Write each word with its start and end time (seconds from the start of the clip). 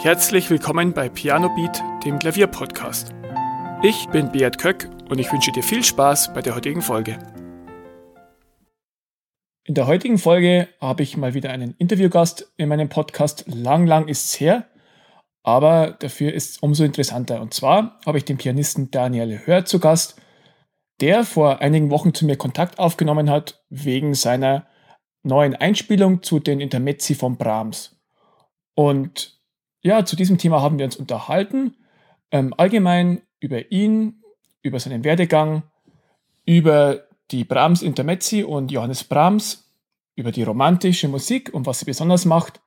Herzlich 0.00 0.48
willkommen 0.48 0.92
bei 0.92 1.08
Piano 1.08 1.48
Beat, 1.56 1.82
dem 2.04 2.20
Klavierpodcast. 2.20 3.12
Ich 3.82 4.08
bin 4.10 4.30
Beat 4.30 4.56
Köck 4.56 4.88
und 5.10 5.18
ich 5.18 5.32
wünsche 5.32 5.50
dir 5.50 5.64
viel 5.64 5.82
Spaß 5.82 6.32
bei 6.34 6.40
der 6.40 6.54
heutigen 6.54 6.82
Folge. 6.82 7.18
In 9.64 9.74
der 9.74 9.88
heutigen 9.88 10.18
Folge 10.18 10.68
habe 10.80 11.02
ich 11.02 11.16
mal 11.16 11.34
wieder 11.34 11.50
einen 11.50 11.74
Interviewgast 11.78 12.48
in 12.56 12.68
meinem 12.68 12.88
Podcast. 12.88 13.44
Lang, 13.48 13.88
lang 13.88 14.06
ist's 14.06 14.38
her, 14.38 14.68
aber 15.42 15.96
dafür 15.98 16.32
ist 16.32 16.50
es 16.50 16.58
umso 16.58 16.84
interessanter. 16.84 17.40
Und 17.40 17.52
zwar 17.52 17.98
habe 18.06 18.18
ich 18.18 18.24
den 18.24 18.38
Pianisten 18.38 18.92
Daniel 18.92 19.40
Hör 19.46 19.64
zu 19.64 19.80
Gast, 19.80 20.14
der 21.00 21.24
vor 21.24 21.58
einigen 21.58 21.90
Wochen 21.90 22.14
zu 22.14 22.24
mir 22.24 22.36
Kontakt 22.36 22.78
aufgenommen 22.78 23.28
hat 23.28 23.64
wegen 23.68 24.14
seiner 24.14 24.68
neuen 25.24 25.56
Einspielung 25.56 26.22
zu 26.22 26.38
den 26.38 26.60
Intermezzi 26.60 27.16
von 27.16 27.36
Brahms. 27.36 28.00
Und 28.76 29.37
ja, 29.82 30.04
zu 30.04 30.16
diesem 30.16 30.38
Thema 30.38 30.60
haben 30.62 30.78
wir 30.78 30.84
uns 30.84 30.96
unterhalten. 30.96 31.76
Ähm, 32.30 32.52
allgemein 32.56 33.22
über 33.40 33.70
ihn, 33.70 34.22
über 34.62 34.80
seinen 34.80 35.04
Werdegang, 35.04 35.62
über 36.44 37.04
die 37.30 37.44
Brahms 37.44 37.82
Intermezzi 37.82 38.42
und 38.42 38.70
Johannes 38.70 39.04
Brahms, 39.04 39.70
über 40.16 40.32
die 40.32 40.42
romantische 40.42 41.08
Musik 41.08 41.52
und 41.52 41.66
was 41.66 41.80
sie 41.80 41.84
besonders 41.84 42.24
macht 42.24 42.60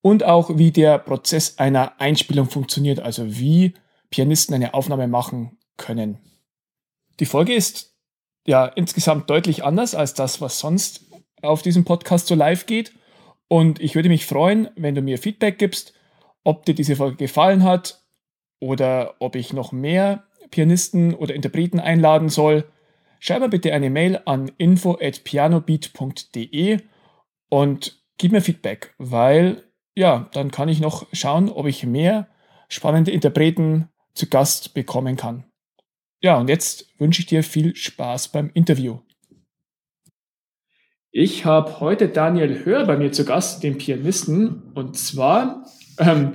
und 0.00 0.24
auch 0.24 0.56
wie 0.56 0.70
der 0.70 0.98
Prozess 0.98 1.58
einer 1.58 2.00
Einspielung 2.00 2.48
funktioniert, 2.48 3.00
also 3.00 3.38
wie 3.38 3.74
Pianisten 4.10 4.54
eine 4.54 4.74
Aufnahme 4.74 5.08
machen 5.08 5.58
können. 5.76 6.18
Die 7.20 7.26
Folge 7.26 7.54
ist 7.54 7.94
ja 8.46 8.64
insgesamt 8.66 9.28
deutlich 9.28 9.64
anders 9.64 9.94
als 9.94 10.14
das, 10.14 10.40
was 10.40 10.60
sonst 10.60 11.04
auf 11.42 11.62
diesem 11.62 11.84
Podcast 11.84 12.26
so 12.26 12.34
live 12.34 12.66
geht. 12.66 12.92
Und 13.48 13.80
ich 13.80 13.94
würde 13.94 14.08
mich 14.08 14.26
freuen, 14.26 14.68
wenn 14.76 14.94
du 14.94 15.02
mir 15.02 15.18
Feedback 15.18 15.58
gibst, 15.58 15.92
ob 16.48 16.64
dir 16.64 16.74
diese 16.74 16.96
Folge 16.96 17.16
gefallen 17.16 17.62
hat 17.62 18.02
oder 18.58 19.16
ob 19.18 19.36
ich 19.36 19.52
noch 19.52 19.70
mehr 19.70 20.24
Pianisten 20.50 21.12
oder 21.12 21.34
Interpreten 21.34 21.78
einladen 21.78 22.30
soll. 22.30 22.64
Schreib 23.20 23.42
mir 23.42 23.50
bitte 23.50 23.74
eine 23.74 23.90
Mail 23.90 24.22
an 24.24 24.50
info@pianobeat.de 24.56 26.78
und 27.50 28.02
gib 28.16 28.32
mir 28.32 28.40
Feedback, 28.40 28.94
weil 28.96 29.62
ja, 29.94 30.30
dann 30.32 30.50
kann 30.50 30.70
ich 30.70 30.80
noch 30.80 31.06
schauen, 31.12 31.50
ob 31.50 31.66
ich 31.66 31.84
mehr 31.84 32.28
spannende 32.70 33.10
Interpreten 33.10 33.90
zu 34.14 34.30
Gast 34.30 34.72
bekommen 34.72 35.16
kann. 35.16 35.44
Ja, 36.22 36.38
und 36.38 36.48
jetzt 36.48 36.98
wünsche 36.98 37.20
ich 37.20 37.26
dir 37.26 37.42
viel 37.42 37.76
Spaß 37.76 38.28
beim 38.28 38.50
Interview. 38.54 39.00
Ich 41.10 41.44
habe 41.44 41.80
heute 41.80 42.08
Daniel 42.08 42.64
Hör 42.64 42.86
bei 42.86 42.96
mir 42.96 43.12
zu 43.12 43.26
Gast, 43.26 43.62
den 43.62 43.76
Pianisten. 43.76 44.72
Und 44.74 44.96
zwar 44.96 45.66
ähm, 45.98 46.32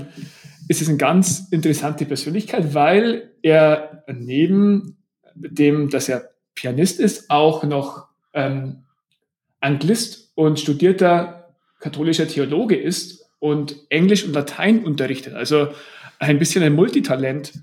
ist 0.67 0.81
es 0.81 0.89
eine 0.89 0.97
ganz 0.97 1.47
interessante 1.52 2.06
Persönlichkeit, 2.06 2.73
weil 2.73 3.31
er 3.42 4.03
neben 4.08 4.97
dem, 5.36 5.89
dass 5.89 6.09
er 6.09 6.30
Pianist 6.56 7.00
ist, 7.00 7.30
auch 7.30 7.64
noch 7.64 8.08
ähm, 8.34 8.84
Anglist 9.59 10.31
und 10.36 10.59
studierter 10.59 11.56
katholischer 11.80 12.28
Theologe 12.28 12.75
ist 12.75 13.25
und 13.39 13.75
Englisch 13.89 14.25
und 14.25 14.34
Latein 14.34 14.86
unterrichtet. 14.86 15.34
Also 15.34 15.69
ein 16.19 16.39
bisschen 16.39 16.64
ein 16.64 16.73
Multitalent. 16.73 17.53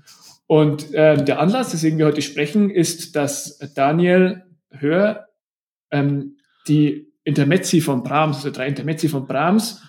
Und 0.45 0.93
äh, 0.93 1.23
der 1.23 1.39
Anlass, 1.39 1.73
weswegen 1.73 1.97
wir 1.97 2.05
heute 2.05 2.21
sprechen, 2.21 2.69
ist, 2.69 3.15
dass 3.15 3.57
Daniel 3.73 4.43
Hör 4.69 5.27
ähm, 5.89 6.37
die 6.67 7.11
Intermezzi 7.23 7.81
von 7.81 8.03
Brahms, 8.03 8.37
also 8.37 8.51
drei 8.51 8.67
Intermezzi 8.67 9.09
von 9.09 9.27
Brahms, 9.27 9.81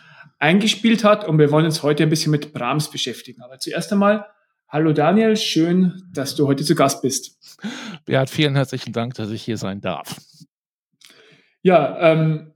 eingespielt 0.42 1.04
hat 1.04 1.26
und 1.26 1.38
wir 1.38 1.52
wollen 1.52 1.66
uns 1.66 1.84
heute 1.84 2.02
ein 2.02 2.10
bisschen 2.10 2.32
mit 2.32 2.52
Brahms 2.52 2.90
beschäftigen. 2.90 3.42
Aber 3.42 3.60
zuerst 3.60 3.92
einmal, 3.92 4.26
hallo 4.68 4.92
Daniel, 4.92 5.36
schön, 5.36 6.02
dass 6.12 6.34
du 6.34 6.48
heute 6.48 6.64
zu 6.64 6.74
Gast 6.74 7.00
bist. 7.00 7.58
Beat, 8.04 8.28
vielen 8.28 8.56
herzlichen 8.56 8.92
Dank, 8.92 9.14
dass 9.14 9.30
ich 9.30 9.42
hier 9.42 9.56
sein 9.56 9.80
darf. 9.80 10.20
Ja, 11.62 11.96
ähm, 12.00 12.52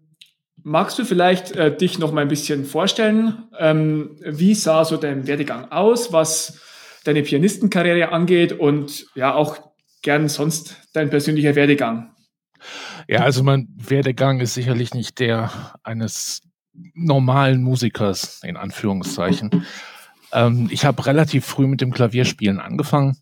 magst 0.65 0.99
du 0.99 1.05
vielleicht 1.05 1.53
äh, 1.53 1.75
dich 1.75 2.01
noch 2.01 2.11
mal 2.11 2.23
ein 2.23 2.29
bisschen 2.29 2.65
vorstellen? 2.65 3.45
Ähm, 3.57 4.17
wie 4.21 4.57
sah 4.57 4.85
so 4.85 4.97
dein 4.97 5.29
Werdegang 5.29 5.71
aus, 5.71 6.13
was 6.13 6.61
deine 7.05 7.23
Pianistenkarriere 7.23 8.11
angeht 8.11 8.53
und 8.53 9.07
ja 9.15 9.33
auch 9.33 9.59
gern 10.03 10.29
sonst 10.29 10.77
dein 10.93 11.09
persönlicher 11.09 11.55
Werdegang? 11.55 12.17
Ja, 13.07 13.21
also 13.21 13.45
mein 13.45 13.69
Werdegang 13.77 14.41
ist 14.41 14.55
sicherlich 14.55 14.93
nicht 14.93 15.21
der 15.21 15.53
eines 15.85 16.46
normalen 16.95 17.63
Musikers, 17.63 18.43
in 18.43 18.57
Anführungszeichen. 18.57 19.67
Ähm, 20.33 20.69
ich 20.71 20.85
habe 20.85 21.07
relativ 21.07 21.45
früh 21.45 21.67
mit 21.67 21.81
dem 21.81 21.93
Klavierspielen 21.93 22.61
angefangen. 22.61 23.17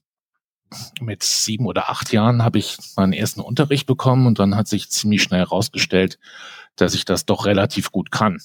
Mit 1.00 1.22
sieben 1.22 1.66
oder 1.66 1.88
acht 1.88 2.12
Jahren 2.12 2.42
habe 2.42 2.58
ich 2.58 2.78
meinen 2.96 3.12
ersten 3.12 3.40
Unterricht 3.40 3.86
bekommen 3.86 4.26
und 4.26 4.38
dann 4.38 4.56
hat 4.56 4.66
sich 4.66 4.90
ziemlich 4.90 5.22
schnell 5.22 5.40
herausgestellt, 5.40 6.18
dass 6.76 6.94
ich 6.94 7.04
das 7.04 7.26
doch 7.26 7.46
relativ 7.46 7.92
gut 7.92 8.10
kann. 8.10 8.40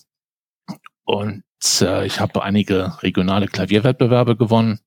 Und 1.05 1.43
äh, 1.81 2.05
ich 2.05 2.19
habe 2.19 2.43
einige 2.43 3.01
regionale 3.01 3.47
Klavierwettbewerbe 3.47 4.35
gewonnen, 4.35 4.79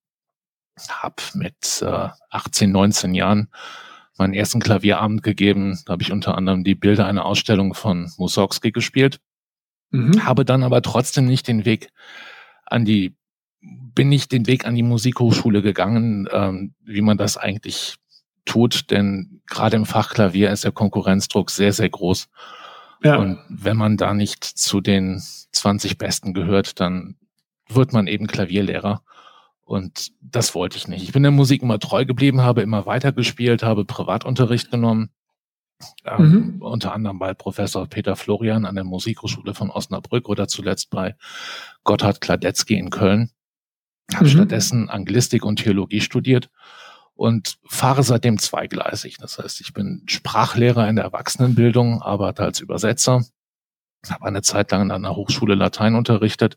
habe 0.88 1.16
mit 1.34 1.82
äh, 1.82 2.08
18, 2.30 2.70
19 2.70 3.14
Jahren 3.14 3.48
meinen 4.18 4.34
ersten 4.34 4.60
Klavierabend 4.60 5.22
gegeben. 5.22 5.80
Da 5.84 5.92
habe 5.94 6.02
ich 6.02 6.12
unter 6.12 6.36
anderem 6.36 6.62
die 6.62 6.76
Bilder 6.76 7.06
einer 7.06 7.24
Ausstellung 7.24 7.74
von 7.74 8.12
Mussorgsky 8.18 8.70
gespielt. 8.70 9.20
Mhm. 9.92 10.25
Habe 10.25 10.44
dann 10.44 10.62
aber 10.62 10.82
trotzdem 10.82 11.26
nicht 11.26 11.47
den 11.47 11.64
Weg 11.64 11.88
an 12.66 12.84
die, 12.84 13.14
bin 13.60 14.08
nicht 14.08 14.32
den 14.32 14.47
Weg 14.47 14.66
an 14.66 14.75
die 14.75 14.82
Musikhochschule 14.82 15.62
gegangen, 15.62 16.28
ähm, 16.32 16.75
wie 16.82 17.03
man 17.03 17.19
das 17.19 17.36
eigentlich 17.36 17.97
tut, 18.44 18.91
denn 18.91 19.41
gerade 19.47 19.76
im 19.76 19.86
Fach 19.86 20.14
Klavier 20.14 20.50
ist 20.50 20.64
der 20.64 20.72
Konkurrenzdruck 20.72 21.50
sehr, 21.50 21.72
sehr 21.72 21.88
groß. 21.88 22.28
Ja. 23.04 23.16
Und 23.16 23.38
wenn 23.48 23.76
man 23.76 23.97
da 23.97 24.14
nicht 24.14 24.44
zu 24.44 24.81
den 24.81 25.22
20 25.52 25.98
Besten 25.98 26.34
gehört, 26.34 26.81
dann 26.81 27.16
wird 27.69 27.92
man 27.92 28.06
eben 28.06 28.26
Klavierlehrer. 28.26 29.02
Und 29.64 30.12
das 30.20 30.54
wollte 30.54 30.76
ich 30.76 30.88
nicht. 30.88 31.02
Ich 31.02 31.12
bin 31.12 31.22
der 31.22 31.32
Musik 31.32 31.62
immer 31.62 31.78
treu 31.78 32.04
geblieben, 32.04 32.42
habe 32.42 32.62
immer 32.62 32.86
weitergespielt, 32.86 33.62
habe 33.62 33.84
Privatunterricht 33.84 34.70
genommen 34.70 35.10
ähm, 36.04 36.56
mhm. 36.56 36.62
unter 36.62 36.93
anderem 36.93 37.19
bei 37.19 37.34
Professor 37.34 37.87
Peter 37.87 38.16
Florian 38.16 38.65
an 38.65 38.75
der 38.75 38.84
Musikhochschule 38.84 39.54
von 39.54 39.70
Osnabrück 39.70 40.28
oder 40.28 40.48
zuletzt 40.48 40.91
bei 40.91 41.16
Gotthard 41.84 42.20
Kladetzky 42.20 42.75
in 42.75 42.91
Köln. 42.91 43.31
Habe 44.15 44.25
mhm. 44.25 44.31
stattdessen 44.31 44.91
Anglistik 44.91 45.44
und 45.44 45.56
Theologie 45.56 46.00
studiert 46.00 46.50
und 47.15 47.59
fahre 47.69 48.03
seitdem 48.03 48.38
zweigleisig. 48.38 49.19
Das 49.19 49.38
heißt, 49.38 49.60
ich 49.60 49.72
bin 49.72 50.03
Sprachlehrer 50.06 50.88
in 50.88 50.97
der 50.97 51.04
Erwachsenenbildung, 51.04 52.03
arbeite 52.03 52.43
als 52.43 52.60
Übersetzer, 52.60 53.25
habe 54.09 54.25
eine 54.25 54.43
Zeit 54.43 54.70
lang 54.72 54.82
an 54.82 54.91
einer 54.91 55.16
Hochschule 55.16 55.54
Latein 55.54 55.94
unterrichtet 55.94 56.56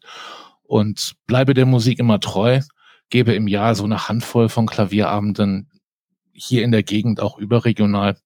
und 0.63 1.15
bleibe 1.27 1.53
der 1.53 1.65
Musik 1.65 1.99
immer 1.99 2.19
treu, 2.19 2.61
gebe 3.09 3.33
im 3.33 3.47
Jahr 3.47 3.75
so 3.75 3.83
eine 3.83 4.07
Handvoll 4.07 4.49
von 4.49 4.65
Klavierabenden 4.65 5.69
hier 6.33 6.63
in 6.63 6.71
der 6.71 6.83
Gegend 6.83 7.21
auch 7.21 7.37
überregional 7.37 8.17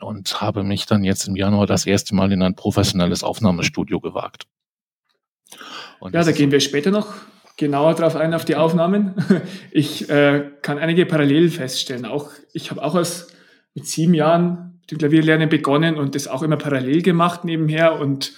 und 0.00 0.40
habe 0.40 0.64
mich 0.64 0.86
dann 0.86 1.04
jetzt 1.04 1.26
im 1.26 1.36
Januar 1.36 1.66
das 1.66 1.86
erste 1.86 2.14
Mal 2.14 2.32
in 2.32 2.42
ein 2.42 2.54
professionelles 2.54 3.22
Aufnahmestudio 3.22 4.00
gewagt. 4.00 4.46
Und 6.00 6.14
ja, 6.14 6.24
da 6.24 6.32
gehen 6.32 6.50
wir 6.50 6.60
später 6.60 6.90
noch 6.90 7.14
genauer 7.56 7.94
drauf 7.94 8.16
ein 8.16 8.34
auf 8.34 8.44
die 8.44 8.56
Aufnahmen. 8.56 9.14
Ich 9.70 10.08
äh, 10.08 10.50
kann 10.62 10.78
einige 10.78 11.06
Parallelen 11.06 11.50
feststellen. 11.50 12.04
Auch 12.04 12.30
ich 12.52 12.70
habe 12.70 12.82
auch 12.82 12.94
als 12.94 13.28
mit 13.74 13.86
sieben 13.86 14.14
Jahren 14.14 14.80
mit 14.82 14.90
dem 14.92 14.98
Klavierlernen 14.98 15.48
begonnen 15.48 15.96
und 15.96 16.14
das 16.14 16.28
auch 16.28 16.42
immer 16.42 16.56
parallel 16.56 17.02
gemacht 17.02 17.44
nebenher 17.44 17.98
und 17.98 18.32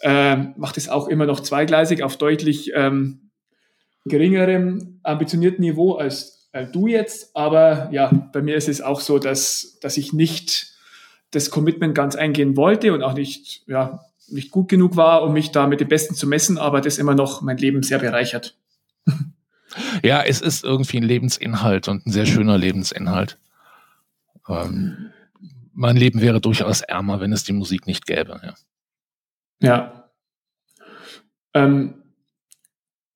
äh, 0.00 0.36
mache 0.56 0.74
das 0.74 0.88
auch 0.88 1.06
immer 1.06 1.26
noch 1.26 1.40
zweigleisig 1.40 2.02
auf 2.02 2.16
deutlich 2.16 2.72
ähm, 2.74 3.30
geringerem 4.04 4.98
ambitionierten 5.04 5.60
Niveau 5.60 5.94
als, 5.94 6.48
als 6.52 6.72
du 6.72 6.88
jetzt. 6.88 7.36
Aber 7.36 7.88
ja, 7.92 8.10
bei 8.32 8.42
mir 8.42 8.56
ist 8.56 8.68
es 8.68 8.80
auch 8.80 9.00
so, 9.00 9.18
dass, 9.18 9.78
dass 9.80 9.96
ich 9.96 10.12
nicht 10.12 10.71
das 11.32 11.50
Commitment 11.50 11.94
ganz 11.94 12.14
eingehen 12.14 12.56
wollte 12.56 12.92
und 12.92 13.02
auch 13.02 13.14
nicht, 13.14 13.64
ja, 13.66 14.04
nicht 14.28 14.50
gut 14.50 14.68
genug 14.68 14.96
war, 14.96 15.22
um 15.22 15.32
mich 15.32 15.50
da 15.50 15.66
mit 15.66 15.80
dem 15.80 15.88
Besten 15.88 16.14
zu 16.14 16.26
messen, 16.26 16.58
aber 16.58 16.80
das 16.80 16.98
immer 16.98 17.14
noch 17.14 17.42
mein 17.42 17.58
Leben 17.58 17.82
sehr 17.82 17.98
bereichert. 17.98 18.56
Ja, 20.02 20.22
es 20.22 20.42
ist 20.42 20.64
irgendwie 20.64 20.98
ein 20.98 21.02
Lebensinhalt 21.02 21.88
und 21.88 22.06
ein 22.06 22.12
sehr 22.12 22.26
schöner 22.26 22.58
Lebensinhalt. 22.58 23.38
Ähm, 24.46 25.10
mein 25.72 25.96
Leben 25.96 26.20
wäre 26.20 26.42
durchaus 26.42 26.82
ärmer, 26.82 27.20
wenn 27.20 27.32
es 27.32 27.44
die 27.44 27.54
Musik 27.54 27.86
nicht 27.86 28.06
gäbe. 28.06 28.38
Ja. 28.44 28.54
ja. 29.60 30.10
Ähm, 31.54 32.02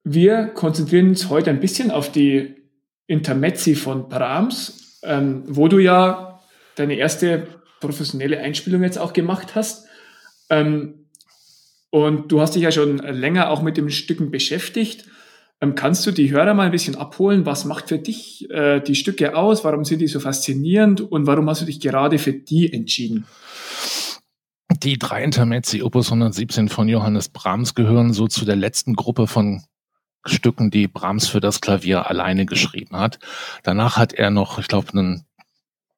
wir 0.02 0.46
konzentrieren 0.46 1.10
uns 1.10 1.28
heute 1.28 1.50
ein 1.50 1.60
bisschen 1.60 1.90
auf 1.90 2.10
die 2.10 2.54
Intermezzi 3.06 3.74
von 3.74 4.08
Brahms, 4.08 5.00
ähm, 5.02 5.42
wo 5.46 5.68
du 5.68 5.78
ja 5.78 6.40
deine 6.76 6.94
erste 6.94 7.48
professionelle 7.80 8.40
Einspielung 8.40 8.82
jetzt 8.82 8.98
auch 8.98 9.12
gemacht 9.12 9.54
hast. 9.54 9.86
Ähm, 10.50 11.06
und 11.90 12.30
du 12.32 12.40
hast 12.40 12.54
dich 12.54 12.62
ja 12.62 12.72
schon 12.72 12.98
länger 12.98 13.50
auch 13.50 13.62
mit 13.62 13.76
den 13.76 13.90
Stücken 13.90 14.30
beschäftigt. 14.30 15.06
Ähm, 15.60 15.74
kannst 15.74 16.06
du 16.06 16.10
die 16.10 16.30
Hörer 16.30 16.54
mal 16.54 16.66
ein 16.66 16.72
bisschen 16.72 16.96
abholen? 16.96 17.46
Was 17.46 17.64
macht 17.64 17.88
für 17.88 17.98
dich 17.98 18.50
äh, 18.50 18.80
die 18.80 18.94
Stücke 18.94 19.34
aus? 19.36 19.64
Warum 19.64 19.84
sind 19.84 20.00
die 20.00 20.06
so 20.06 20.20
faszinierend? 20.20 21.00
Und 21.00 21.26
warum 21.26 21.48
hast 21.48 21.62
du 21.62 21.66
dich 21.66 21.80
gerade 21.80 22.18
für 22.18 22.32
die 22.32 22.72
entschieden? 22.72 23.24
Die 24.82 24.98
drei 24.98 25.24
Intermezzi 25.24 25.82
Opus 25.82 26.08
117 26.08 26.68
von 26.68 26.88
Johannes 26.88 27.28
Brahms 27.28 27.74
gehören 27.74 28.12
so 28.12 28.26
zu 28.28 28.44
der 28.44 28.56
letzten 28.56 28.94
Gruppe 28.94 29.26
von 29.26 29.62
Stücken, 30.26 30.70
die 30.70 30.88
Brahms 30.88 31.28
für 31.28 31.40
das 31.40 31.60
Klavier 31.60 32.08
alleine 32.08 32.46
geschrieben 32.46 32.96
hat. 32.96 33.18
Danach 33.62 33.96
hat 33.96 34.12
er 34.12 34.30
noch, 34.30 34.58
ich 34.58 34.68
glaube, 34.68 34.90
einen 34.92 35.24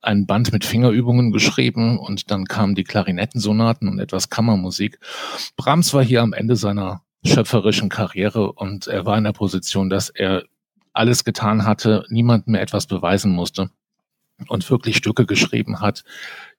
ein 0.00 0.26
Band 0.26 0.52
mit 0.52 0.64
Fingerübungen 0.64 1.32
geschrieben 1.32 1.98
und 1.98 2.30
dann 2.30 2.44
kamen 2.44 2.74
die 2.74 2.84
Klarinettensonaten 2.84 3.88
und 3.88 3.98
etwas 3.98 4.30
Kammermusik. 4.30 4.98
Brahms 5.56 5.92
war 5.92 6.04
hier 6.04 6.22
am 6.22 6.32
Ende 6.32 6.56
seiner 6.56 7.02
schöpferischen 7.24 7.88
Karriere 7.88 8.52
und 8.52 8.86
er 8.86 9.06
war 9.06 9.18
in 9.18 9.24
der 9.24 9.32
Position, 9.32 9.90
dass 9.90 10.08
er 10.08 10.44
alles 10.92 11.24
getan 11.24 11.64
hatte, 11.64 12.04
niemandem 12.08 12.52
mehr 12.52 12.62
etwas 12.62 12.86
beweisen 12.86 13.32
musste 13.32 13.70
und 14.48 14.68
wirklich 14.70 14.96
Stücke 14.96 15.26
geschrieben 15.26 15.80
hat, 15.80 16.04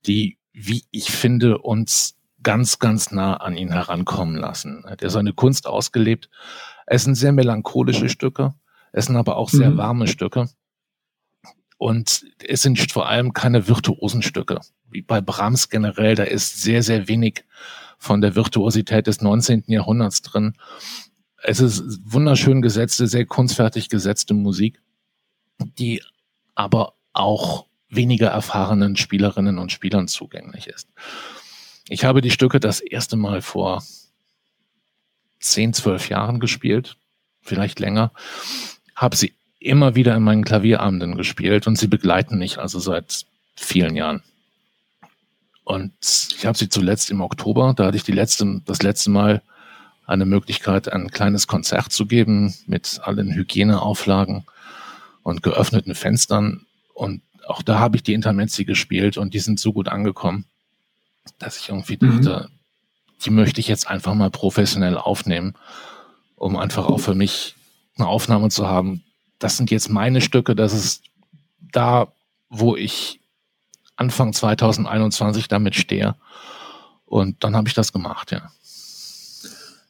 die, 0.05 0.37
wie 0.53 0.83
ich 0.91 1.11
finde, 1.11 1.59
uns 1.59 2.17
ganz, 2.43 2.79
ganz 2.79 3.11
nah 3.11 3.35
an 3.35 3.57
ihn 3.57 3.71
herankommen 3.71 4.35
lassen. 4.35 4.83
Er 4.85 4.91
hat 4.91 5.01
er 5.01 5.09
seine 5.09 5.33
Kunst 5.33 5.67
ausgelebt. 5.67 6.29
Es 6.85 7.03
sind 7.03 7.15
sehr 7.15 7.31
melancholische 7.31 8.09
Stücke, 8.09 8.53
es 8.91 9.05
sind 9.05 9.17
aber 9.17 9.37
auch 9.37 9.49
sehr 9.49 9.71
mhm. 9.71 9.77
warme 9.77 10.07
Stücke. 10.07 10.49
Und 11.79 12.25
es 12.45 12.61
sind 12.61 12.91
vor 12.91 13.07
allem 13.07 13.31
keine 13.31 13.69
virtuosen 13.69 14.21
Stücke. 14.21 14.59
Wie 14.91 15.01
bei 15.01 15.21
Brahms 15.21 15.69
generell, 15.69 16.13
da 16.13 16.23
ist 16.23 16.61
sehr, 16.61 16.83
sehr 16.83 17.07
wenig 17.07 17.45
von 17.97 18.19
der 18.19 18.35
Virtuosität 18.35 19.07
des 19.07 19.21
19. 19.21 19.63
Jahrhunderts 19.67 20.21
drin. 20.21 20.55
Es 21.41 21.61
ist 21.61 21.83
wunderschön 22.03 22.61
gesetzte, 22.61 23.07
sehr 23.07 23.25
kunstfertig 23.25 23.87
gesetzte 23.87 24.33
Musik, 24.33 24.81
die 25.57 26.03
aber 26.53 26.95
auch 27.13 27.65
weniger 27.87 28.27
erfahrenen 28.27 28.97
Spielerinnen 28.97 29.57
und 29.57 29.71
Spielern 29.71 30.09
zugänglich 30.09 30.67
ist. 30.67 30.89
Ich 31.87 32.03
habe 32.03 32.19
die 32.19 32.31
Stücke 32.31 32.59
das 32.59 32.81
erste 32.81 33.15
Mal 33.15 33.41
vor 33.41 33.81
zehn, 35.39 35.71
zwölf 35.71 36.09
Jahren 36.09 36.41
gespielt, 36.41 36.97
vielleicht 37.41 37.79
länger, 37.79 38.11
habe 38.95 39.15
sie 39.15 39.33
immer 39.59 39.95
wieder 39.95 40.15
in 40.15 40.23
meinen 40.23 40.43
Klavierabenden 40.43 41.15
gespielt 41.15 41.67
und 41.67 41.77
sie 41.77 41.87
begleiten 41.87 42.37
mich 42.37 42.59
also 42.59 42.79
seit 42.79 43.25
vielen 43.55 43.95
Jahren. 43.95 44.23
Und 45.63 45.93
ich 46.01 46.45
habe 46.45 46.57
sie 46.57 46.69
zuletzt 46.69 47.11
im 47.11 47.21
Oktober, 47.21 47.73
da 47.75 47.85
hatte 47.85 47.97
ich 47.97 48.03
die 48.03 48.11
letzte, 48.11 48.61
das 48.65 48.81
letzte 48.81 49.11
Mal 49.11 49.41
eine 50.07 50.25
Möglichkeit, 50.25 50.91
ein 50.91 51.11
kleines 51.11 51.45
Konzert 51.45 51.91
zu 51.91 52.07
geben 52.07 52.55
mit 52.65 52.99
allen 53.03 53.33
Hygieneauflagen 53.35 54.45
und 55.21 55.43
geöffneten 55.43 55.93
Fenstern. 55.93 56.65
Und 56.95 57.21
auch 57.47 57.61
da 57.61 57.77
habe 57.77 57.97
ich 57.97 58.03
die 58.03 58.13
Intermezzi 58.13 58.65
gespielt 58.65 59.17
und 59.17 59.35
die 59.35 59.39
sind 59.39 59.59
so 59.59 59.71
gut 59.71 59.87
angekommen, 59.87 60.45
dass 61.37 61.59
ich 61.59 61.69
irgendwie 61.69 61.97
mhm. 61.99 62.23
dachte, 62.23 62.49
die 63.23 63.29
möchte 63.29 63.59
ich 63.59 63.67
jetzt 63.67 63.87
einfach 63.87 64.15
mal 64.15 64.31
professionell 64.31 64.97
aufnehmen, 64.97 65.53
um 66.35 66.55
einfach 66.55 66.87
auch 66.87 66.99
für 66.99 67.13
mich 67.13 67.55
eine 67.97 68.07
Aufnahme 68.07 68.49
zu 68.49 68.67
haben, 68.67 69.03
das 69.39 69.57
sind 69.57 69.71
jetzt 69.71 69.89
meine 69.89 70.21
Stücke, 70.21 70.55
das 70.55 70.73
ist 70.73 71.03
da, 71.71 72.11
wo 72.49 72.75
ich 72.75 73.19
Anfang 73.95 74.33
2021 74.33 75.47
damit 75.47 75.75
stehe. 75.75 76.15
Und 77.05 77.43
dann 77.43 77.55
habe 77.55 77.67
ich 77.67 77.73
das 77.73 77.91
gemacht, 77.91 78.31
ja. 78.31 78.51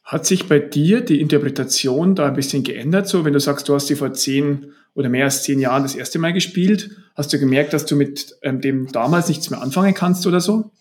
Hat 0.04 0.26
sich 0.26 0.48
bei 0.48 0.58
dir 0.58 1.02
die 1.02 1.20
Interpretation 1.20 2.16
da 2.16 2.26
ein 2.26 2.34
bisschen 2.34 2.64
geändert? 2.64 3.06
So, 3.06 3.24
wenn 3.24 3.32
du 3.32 3.38
sagst, 3.38 3.68
du 3.68 3.74
hast 3.74 3.86
sie 3.86 3.94
vor 3.94 4.12
zehn 4.12 4.72
oder 4.94 5.08
mehr 5.08 5.24
als 5.24 5.44
zehn 5.44 5.60
Jahren 5.60 5.84
das 5.84 5.94
erste 5.94 6.18
Mal 6.18 6.32
gespielt, 6.32 6.90
hast 7.14 7.32
du 7.32 7.38
gemerkt, 7.38 7.72
dass 7.72 7.86
du 7.86 7.94
mit 7.94 8.34
ähm, 8.42 8.60
dem 8.60 8.90
damals 8.90 9.28
nichts 9.28 9.50
mehr 9.50 9.62
anfangen 9.62 9.94
kannst 9.94 10.26
oder 10.26 10.40
so? 10.40 10.72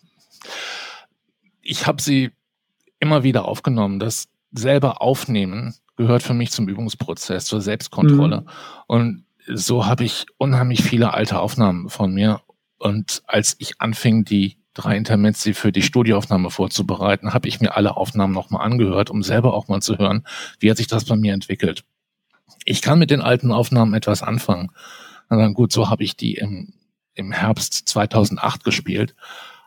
Ich 1.61 1.85
habe 1.85 2.01
sie 2.01 2.31
immer 2.99 3.21
wieder 3.21 3.45
aufgenommen. 3.45 3.99
Das 3.99 4.27
selber 4.51 5.01
aufnehmen 5.01 5.75
gehört 5.95 6.23
für 6.23 6.33
mich 6.33 6.51
zum 6.51 6.69
Übungsprozess, 6.69 7.45
zur 7.45 7.59
Selbstkontrolle. 7.59 8.41
Mhm. 8.41 8.47
Und 8.87 9.25
so 9.53 9.85
habe 9.85 10.05
ich 10.05 10.25
unheimlich 10.37 10.81
viele 10.81 11.13
alte 11.13 11.39
Aufnahmen 11.39 11.89
von 11.89 12.13
mir. 12.13 12.41
Und 12.77 13.21
als 13.27 13.55
ich 13.59 13.81
anfing, 13.81 14.23
die 14.23 14.57
drei 14.73 14.95
Intermezzi 14.95 15.53
für 15.53 15.71
die 15.71 15.81
Studioaufnahme 15.81 16.51
vorzubereiten, 16.51 17.33
habe 17.33 17.49
ich 17.49 17.59
mir 17.59 17.75
alle 17.75 17.97
Aufnahmen 17.97 18.33
nochmal 18.33 18.65
angehört, 18.65 19.09
um 19.09 19.23
selber 19.23 19.53
auch 19.53 19.67
mal 19.67 19.81
zu 19.81 19.97
hören, 19.97 20.23
wie 20.59 20.69
hat 20.69 20.77
sich 20.77 20.87
das 20.87 21.03
bei 21.03 21.17
mir 21.17 21.33
entwickelt. 21.33 21.83
Ich 22.63 22.81
kann 22.81 22.99
mit 22.99 23.11
den 23.11 23.21
alten 23.21 23.51
Aufnahmen 23.51 23.93
etwas 23.93 24.23
anfangen. 24.23 24.71
Und 25.27 25.37
dann 25.37 25.53
gut, 25.53 25.73
so 25.73 25.89
habe 25.89 26.03
ich 26.03 26.15
die 26.15 26.35
im, 26.35 26.73
im 27.13 27.31
Herbst 27.31 27.89
2008 27.89 28.63
gespielt. 28.63 29.15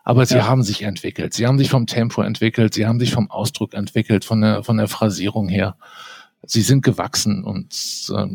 Aber 0.04 0.26
sie 0.26 0.36
ja. 0.36 0.46
haben 0.46 0.62
sich 0.62 0.82
entwickelt. 0.82 1.32
Sie 1.32 1.46
haben 1.46 1.58
sich 1.58 1.70
vom 1.70 1.86
Tempo 1.86 2.22
entwickelt. 2.22 2.74
Sie 2.74 2.86
haben 2.86 2.98
sich 2.98 3.12
vom 3.12 3.30
Ausdruck 3.30 3.74
entwickelt, 3.74 4.24
von 4.24 4.40
der, 4.40 4.64
von 4.64 4.76
der 4.76 4.88
Phrasierung 4.88 5.48
her 5.48 5.76
sie 6.44 6.62
sind 6.62 6.82
gewachsen 6.82 7.44
und 7.44 7.72
äh, 8.14 8.26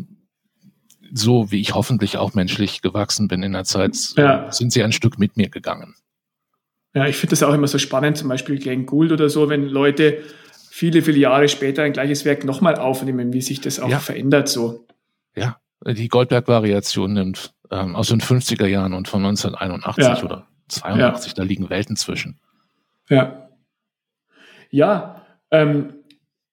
so 1.12 1.50
wie 1.50 1.60
ich 1.60 1.74
hoffentlich 1.74 2.18
auch 2.18 2.34
menschlich 2.34 2.82
gewachsen 2.82 3.28
bin 3.28 3.42
in 3.42 3.52
der 3.52 3.64
Zeit, 3.64 3.96
ja. 4.16 4.50
sind 4.52 4.72
sie 4.72 4.82
ein 4.82 4.92
Stück 4.92 5.18
mit 5.18 5.36
mir 5.36 5.48
gegangen. 5.48 5.94
Ja, 6.94 7.06
ich 7.06 7.16
finde 7.16 7.30
das 7.30 7.42
auch 7.42 7.54
immer 7.54 7.68
so 7.68 7.78
spannend, 7.78 8.16
zum 8.18 8.28
Beispiel 8.28 8.58
Glenn 8.58 8.86
Gould 8.86 9.12
oder 9.12 9.28
so, 9.28 9.48
wenn 9.48 9.68
Leute 9.68 10.22
viele, 10.70 11.02
viele 11.02 11.18
Jahre 11.18 11.48
später 11.48 11.82
ein 11.82 11.92
gleiches 11.92 12.24
Werk 12.24 12.44
nochmal 12.44 12.76
aufnehmen, 12.76 13.32
wie 13.32 13.40
sich 13.40 13.60
das 13.60 13.80
auch 13.80 13.88
ja. 13.88 14.00
verändert 14.00 14.48
so. 14.48 14.86
Ja, 15.34 15.58
die 15.86 16.08
Goldberg-Variation 16.08 17.12
nimmt 17.12 17.54
ähm, 17.70 17.94
aus 17.96 18.08
den 18.08 18.20
50er 18.20 18.66
Jahren 18.66 18.94
und 18.94 19.08
von 19.08 19.24
1981 19.24 20.04
ja. 20.04 20.24
oder 20.24 20.46
82, 20.68 21.34
da 21.34 21.42
liegen 21.42 21.70
Welten 21.70 21.96
zwischen. 21.96 22.38
Ja. 23.08 23.48
Ja, 24.70 25.26
ähm, 25.50 25.94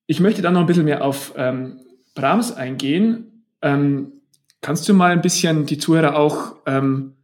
ich 0.07 0.19
möchte 0.19 0.41
dann 0.41 0.53
noch 0.53 0.61
ein 0.61 0.67
bisschen 0.67 0.85
mehr 0.85 1.03
auf 1.03 1.33
ähm, 1.35 1.79
Brahms 2.13 2.51
eingehen. 2.51 3.43
Ähm, 3.61 4.13
kannst 4.61 4.87
du 4.87 4.93
mal 4.93 5.11
ein 5.11 5.21
bisschen 5.21 5.65
die 5.65 5.77
Zuhörer 5.77 6.15
auch 6.15 6.55
ähm, 6.65 7.15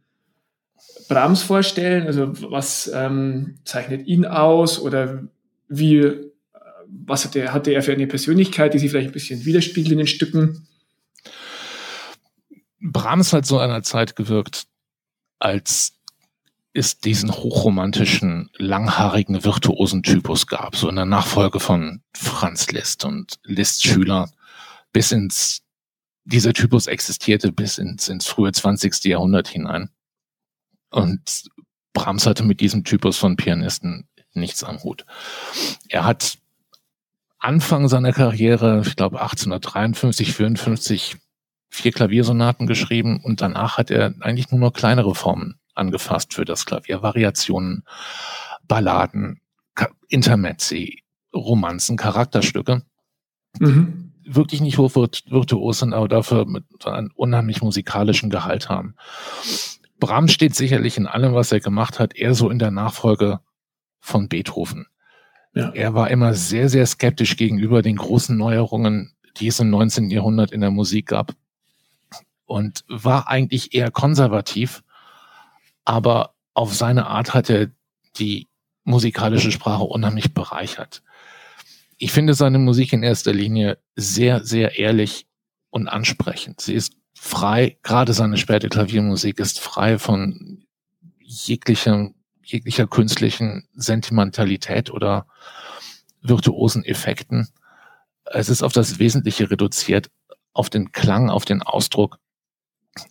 Brahms 1.08 1.42
vorstellen? 1.42 2.06
Also 2.06 2.32
was 2.50 2.90
ähm, 2.92 3.58
zeichnet 3.64 4.06
ihn 4.06 4.24
aus 4.26 4.80
oder 4.80 5.22
wie, 5.68 5.98
äh, 5.98 6.30
was 6.86 7.24
hatte, 7.24 7.52
hatte 7.52 7.70
er 7.72 7.82
für 7.82 7.92
eine 7.92 8.06
Persönlichkeit, 8.06 8.74
die 8.74 8.78
sich 8.78 8.90
vielleicht 8.90 9.10
ein 9.10 9.14
bisschen 9.14 9.44
widerspiegelt 9.44 9.92
in 9.92 9.98
den 9.98 10.06
Stücken? 10.06 10.66
Brahms 12.80 13.32
hat 13.32 13.46
so 13.46 13.58
einer 13.58 13.82
Zeit 13.82 14.16
gewirkt, 14.16 14.64
als 15.38 16.01
es 16.74 16.98
diesen 16.98 17.30
hochromantischen, 17.30 18.50
langhaarigen, 18.56 19.44
virtuosen 19.44 20.02
Typus 20.02 20.46
gab, 20.46 20.76
so 20.76 20.88
in 20.88 20.96
der 20.96 21.04
Nachfolge 21.04 21.60
von 21.60 22.02
Franz 22.14 22.70
Liszt 22.70 23.04
und 23.04 23.38
Liszt 23.44 23.84
Schüler 23.84 24.30
bis 24.92 25.12
ins, 25.12 25.62
dieser 26.24 26.52
Typus 26.52 26.86
existierte 26.86 27.52
bis 27.52 27.78
ins, 27.78 28.08
ins 28.08 28.26
frühe 28.26 28.52
20. 28.52 29.04
Jahrhundert 29.04 29.48
hinein. 29.48 29.90
Und 30.90 31.44
Brahms 31.92 32.26
hatte 32.26 32.42
mit 32.42 32.60
diesem 32.60 32.84
Typus 32.84 33.18
von 33.18 33.36
Pianisten 33.36 34.08
nichts 34.32 34.64
am 34.64 34.82
Hut. 34.82 35.04
Er 35.88 36.04
hat 36.06 36.38
Anfang 37.38 37.88
seiner 37.88 38.12
Karriere, 38.12 38.82
ich 38.86 38.96
glaube 38.96 39.20
1853, 39.20 40.32
54, 40.32 41.16
vier 41.68 41.92
Klaviersonaten 41.92 42.66
geschrieben 42.66 43.20
und 43.22 43.40
danach 43.40 43.76
hat 43.76 43.90
er 43.90 44.14
eigentlich 44.20 44.50
nur 44.50 44.60
noch 44.60 44.72
kleinere 44.72 45.14
Formen 45.14 45.58
angefasst 45.74 46.34
für 46.34 46.44
das 46.44 46.66
Klavier. 46.66 47.02
Variationen, 47.02 47.84
Balladen, 48.66 49.40
Intermezzi, 50.08 51.02
Romanzen, 51.34 51.96
Charakterstücke. 51.96 52.82
Mhm. 53.58 54.12
Wirklich 54.24 54.60
nicht 54.60 54.78
hochvirtuos 54.78 55.80
sind, 55.80 55.94
aber 55.94 56.08
dafür 56.08 56.46
mit 56.46 56.64
einem 56.86 57.10
unheimlich 57.14 57.62
musikalischen 57.62 58.30
Gehalt 58.30 58.68
haben. 58.68 58.94
Brahms 59.98 60.32
steht 60.32 60.54
sicherlich 60.54 60.96
in 60.96 61.06
allem, 61.06 61.34
was 61.34 61.52
er 61.52 61.60
gemacht 61.60 61.98
hat, 61.98 62.14
eher 62.14 62.34
so 62.34 62.50
in 62.50 62.58
der 62.58 62.70
Nachfolge 62.70 63.40
von 64.00 64.28
Beethoven. 64.28 64.86
Ja. 65.54 65.70
Er 65.70 65.94
war 65.94 66.10
immer 66.10 66.34
sehr, 66.34 66.68
sehr 66.68 66.86
skeptisch 66.86 67.36
gegenüber 67.36 67.82
den 67.82 67.96
großen 67.96 68.36
Neuerungen, 68.36 69.14
die 69.36 69.48
es 69.48 69.60
im 69.60 69.70
19. 69.70 70.10
Jahrhundert 70.10 70.50
in 70.50 70.60
der 70.60 70.70
Musik 70.70 71.06
gab. 71.08 71.34
Und 72.46 72.84
war 72.88 73.28
eigentlich 73.28 73.74
eher 73.74 73.90
konservativ 73.90 74.82
aber 75.84 76.34
auf 76.54 76.74
seine 76.74 77.06
Art 77.06 77.34
hat 77.34 77.50
er 77.50 77.70
die 78.16 78.48
musikalische 78.84 79.52
Sprache 79.52 79.84
unheimlich 79.84 80.34
bereichert. 80.34 81.02
Ich 81.98 82.12
finde 82.12 82.34
seine 82.34 82.58
Musik 82.58 82.92
in 82.92 83.02
erster 83.02 83.32
Linie 83.32 83.78
sehr, 83.94 84.44
sehr 84.44 84.78
ehrlich 84.78 85.26
und 85.70 85.88
ansprechend. 85.88 86.60
Sie 86.60 86.74
ist 86.74 86.94
frei, 87.14 87.78
gerade 87.82 88.12
seine 88.12 88.36
späte 88.36 88.68
Klaviermusik 88.68 89.38
ist 89.38 89.60
frei 89.60 89.98
von 89.98 90.66
jeglicher, 91.20 92.10
jeglicher 92.42 92.86
künstlichen 92.86 93.68
Sentimentalität 93.74 94.90
oder 94.90 95.26
virtuosen 96.20 96.84
Effekten. 96.84 97.48
Es 98.24 98.48
ist 98.48 98.62
auf 98.62 98.72
das 98.72 98.98
Wesentliche 98.98 99.50
reduziert, 99.50 100.10
auf 100.52 100.70
den 100.70 100.92
Klang, 100.92 101.30
auf 101.30 101.44
den 101.44 101.62
Ausdruck. 101.62 102.18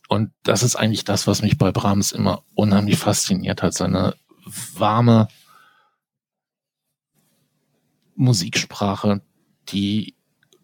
Und 0.07 0.31
das 0.43 0.63
ist 0.63 0.75
eigentlich 0.75 1.05
das, 1.05 1.27
was 1.27 1.41
mich 1.41 1.57
bei 1.57 1.71
Brahms 1.71 2.11
immer 2.11 2.43
unheimlich 2.53 2.97
fasziniert 2.97 3.63
hat. 3.63 3.73
Seine 3.73 4.15
warme 4.75 5.27
Musiksprache, 8.15 9.21
die 9.69 10.15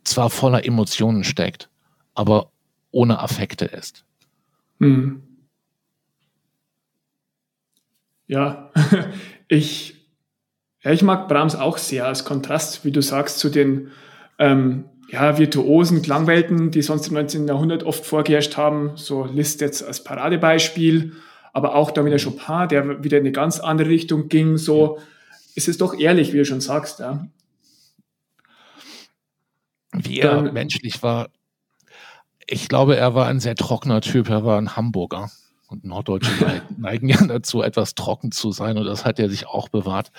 zwar 0.03 0.29
voller 0.29 0.65
Emotionen 0.65 1.23
steckt, 1.23 1.69
aber 2.13 2.51
ohne 2.91 3.19
Affekte 3.19 3.65
ist. 3.65 4.05
Hm. 4.79 5.23
Ja, 8.27 8.71
ich, 9.47 10.07
ich 10.83 11.01
mag 11.01 11.27
Brahms 11.27 11.55
auch 11.55 11.77
sehr 11.77 12.05
als 12.05 12.25
Kontrast, 12.25 12.85
wie 12.85 12.91
du 12.91 13.01
sagst, 13.01 13.39
zu 13.39 13.49
den 13.49 13.91
ähm, 14.37 14.85
ja, 15.09 15.37
virtuosen 15.37 16.01
Klangwelten, 16.01 16.71
die 16.71 16.81
sonst 16.81 17.07
im 17.07 17.13
19. 17.13 17.47
Jahrhundert 17.47 17.83
oft 17.83 18.05
vorgeherrscht 18.05 18.57
haben. 18.57 18.91
So 18.95 19.25
Liszt 19.25 19.61
jetzt 19.61 19.83
als 19.83 20.03
Paradebeispiel, 20.03 21.13
aber 21.53 21.75
auch 21.75 21.91
da 21.91 22.05
wieder 22.05 22.17
Chopin, 22.17 22.67
der 22.69 23.03
wieder 23.03 23.17
in 23.17 23.23
eine 23.23 23.31
ganz 23.31 23.59
andere 23.59 23.89
Richtung 23.89 24.27
ging. 24.27 24.57
So 24.57 24.99
ist 25.55 25.67
es 25.67 25.77
doch 25.77 25.97
ehrlich, 25.97 26.33
wie 26.33 26.37
du 26.37 26.45
schon 26.45 26.61
sagst. 26.61 26.99
Ja. 26.99 27.27
Wie 29.93 30.19
er 30.19 30.35
Dann, 30.35 30.53
menschlich 30.53 31.01
war, 31.01 31.29
ich 32.45 32.67
glaube, 32.67 32.97
er 32.97 33.15
war 33.15 33.27
ein 33.27 33.39
sehr 33.39 33.55
trockener 33.55 34.01
Typ. 34.01 34.29
Er 34.29 34.43
war 34.43 34.57
ein 34.57 34.75
Hamburger. 34.75 35.31
Und 35.67 35.83
Norddeutsche 35.83 36.31
neigen 36.77 37.09
ja 37.09 37.25
dazu, 37.25 37.61
etwas 37.61 37.95
trocken 37.95 38.31
zu 38.31 38.51
sein. 38.51 38.77
Und 38.77 38.85
das 38.85 39.05
hat 39.05 39.19
er 39.19 39.29
sich 39.29 39.47
auch 39.47 39.69
bewahrt. 39.69 40.11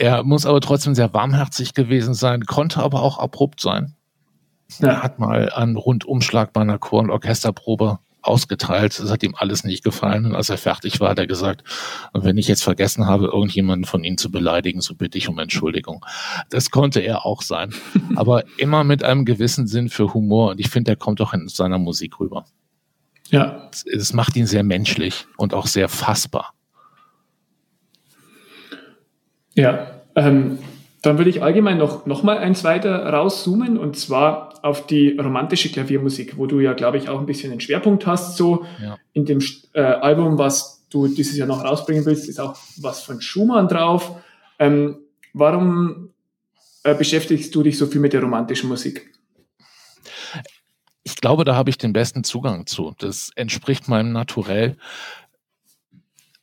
Er 0.00 0.22
muss 0.24 0.46
aber 0.46 0.62
trotzdem 0.62 0.94
sehr 0.94 1.12
warmherzig 1.12 1.74
gewesen 1.74 2.14
sein, 2.14 2.46
konnte 2.46 2.82
aber 2.82 3.02
auch 3.02 3.18
abrupt 3.18 3.60
sein. 3.60 3.96
Ja. 4.78 4.88
Er 4.88 5.02
hat 5.02 5.18
mal 5.18 5.50
einen 5.50 5.76
Rundumschlag 5.76 6.54
bei 6.54 6.62
einer 6.62 6.78
Chor- 6.78 7.00
und 7.00 7.10
Orchesterprobe 7.10 7.98
ausgeteilt. 8.22 8.98
Das 8.98 9.10
hat 9.10 9.22
ihm 9.22 9.34
alles 9.36 9.62
nicht 9.62 9.84
gefallen. 9.84 10.24
Und 10.24 10.34
als 10.34 10.48
er 10.48 10.56
fertig 10.56 11.00
war, 11.00 11.10
hat 11.10 11.18
er 11.18 11.26
gesagt, 11.26 11.64
und 12.14 12.24
wenn 12.24 12.38
ich 12.38 12.48
jetzt 12.48 12.62
vergessen 12.62 13.04
habe, 13.04 13.26
irgendjemanden 13.26 13.84
von 13.84 14.02
Ihnen 14.02 14.16
zu 14.16 14.30
beleidigen, 14.30 14.80
so 14.80 14.94
bitte 14.94 15.18
ich 15.18 15.28
um 15.28 15.38
Entschuldigung. 15.38 16.02
Das 16.48 16.70
konnte 16.70 17.00
er 17.00 17.26
auch 17.26 17.42
sein. 17.42 17.74
Aber 18.16 18.44
immer 18.56 18.84
mit 18.84 19.04
einem 19.04 19.26
gewissen 19.26 19.66
Sinn 19.66 19.90
für 19.90 20.14
Humor. 20.14 20.52
Und 20.52 20.60
ich 20.60 20.70
finde, 20.70 20.92
der 20.92 20.96
kommt 20.96 21.20
auch 21.20 21.34
in 21.34 21.46
seiner 21.48 21.78
Musik 21.78 22.20
rüber. 22.20 22.46
Ja. 23.28 23.68
Es 23.92 24.14
macht 24.14 24.34
ihn 24.34 24.46
sehr 24.46 24.62
menschlich 24.62 25.26
und 25.36 25.52
auch 25.52 25.66
sehr 25.66 25.90
fassbar. 25.90 26.54
Ja, 29.60 30.02
ähm, 30.16 30.58
dann 31.02 31.18
würde 31.18 31.30
ich 31.30 31.42
allgemein 31.42 31.78
noch, 31.78 32.06
noch 32.06 32.22
mal 32.22 32.38
eins 32.38 32.64
weiter 32.64 33.06
rauszoomen 33.06 33.78
und 33.78 33.96
zwar 33.96 34.50
auf 34.62 34.86
die 34.86 35.16
romantische 35.18 35.70
Klaviermusik, 35.70 36.36
wo 36.36 36.46
du 36.46 36.60
ja, 36.60 36.74
glaube 36.74 36.98
ich, 36.98 37.08
auch 37.08 37.18
ein 37.18 37.26
bisschen 37.26 37.50
den 37.50 37.60
Schwerpunkt 37.60 38.06
hast. 38.06 38.36
So 38.36 38.66
ja. 38.82 38.98
in 39.12 39.24
dem 39.24 39.42
äh, 39.72 39.80
Album, 39.80 40.38
was 40.38 40.86
du 40.90 41.08
dieses 41.08 41.36
Jahr 41.36 41.48
noch 41.48 41.64
rausbringen 41.64 42.04
willst, 42.04 42.28
ist 42.28 42.40
auch 42.40 42.56
was 42.78 43.02
von 43.02 43.20
Schumann 43.20 43.68
drauf. 43.68 44.16
Ähm, 44.58 44.98
warum 45.32 46.10
äh, 46.84 46.94
beschäftigst 46.94 47.54
du 47.54 47.62
dich 47.62 47.78
so 47.78 47.86
viel 47.86 48.00
mit 48.00 48.12
der 48.12 48.22
romantischen 48.22 48.68
Musik? 48.68 49.10
Ich 51.02 51.16
glaube, 51.16 51.44
da 51.44 51.54
habe 51.54 51.70
ich 51.70 51.78
den 51.78 51.94
besten 51.94 52.24
Zugang 52.24 52.66
zu. 52.66 52.92
Das 52.98 53.30
entspricht 53.36 53.88
meinem 53.88 54.12
Naturell 54.12 54.76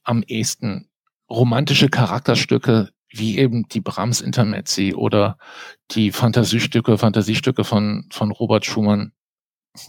am 0.04 0.24
ehesten. 0.24 0.88
Romantische 1.30 1.90
Charakterstücke 1.90 2.90
wie 3.10 3.38
eben 3.38 3.68
die 3.70 3.82
Brahms 3.82 4.22
Intermezzi 4.22 4.94
oder 4.96 5.38
die 5.92 6.12
Fantasiestücke, 6.12 6.98
Fantasiestücke 6.98 7.64
von, 7.64 8.08
von 8.12 8.32
Robert 8.32 8.66
Schumann, 8.66 9.14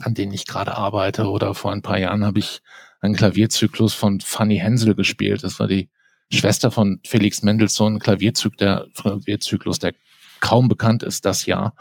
an 0.00 0.14
denen 0.14 0.32
ich 0.32 0.46
gerade 0.46 0.76
arbeite. 0.76 1.28
Oder 1.28 1.54
vor 1.54 1.72
ein 1.72 1.82
paar 1.82 1.98
Jahren 1.98 2.25
habe 2.25 2.38
ich 2.38 2.60
einen 3.00 3.14
Klavierzyklus 3.14 3.94
von 3.94 4.20
Fanny 4.20 4.58
Hensel 4.58 4.94
gespielt. 4.94 5.44
Das 5.44 5.58
war 5.60 5.66
die 5.66 5.88
Schwester 6.30 6.70
von 6.70 7.00
Felix 7.04 7.42
Mendelssohn, 7.42 7.98
Klavierzyk, 7.98 8.56
der 8.58 8.87
Klavierzyklus, 8.94 9.78
der 9.78 9.94
kaum 10.40 10.68
bekannt 10.68 11.02
ist 11.02 11.25
das 11.25 11.46
Jahr. 11.46 11.75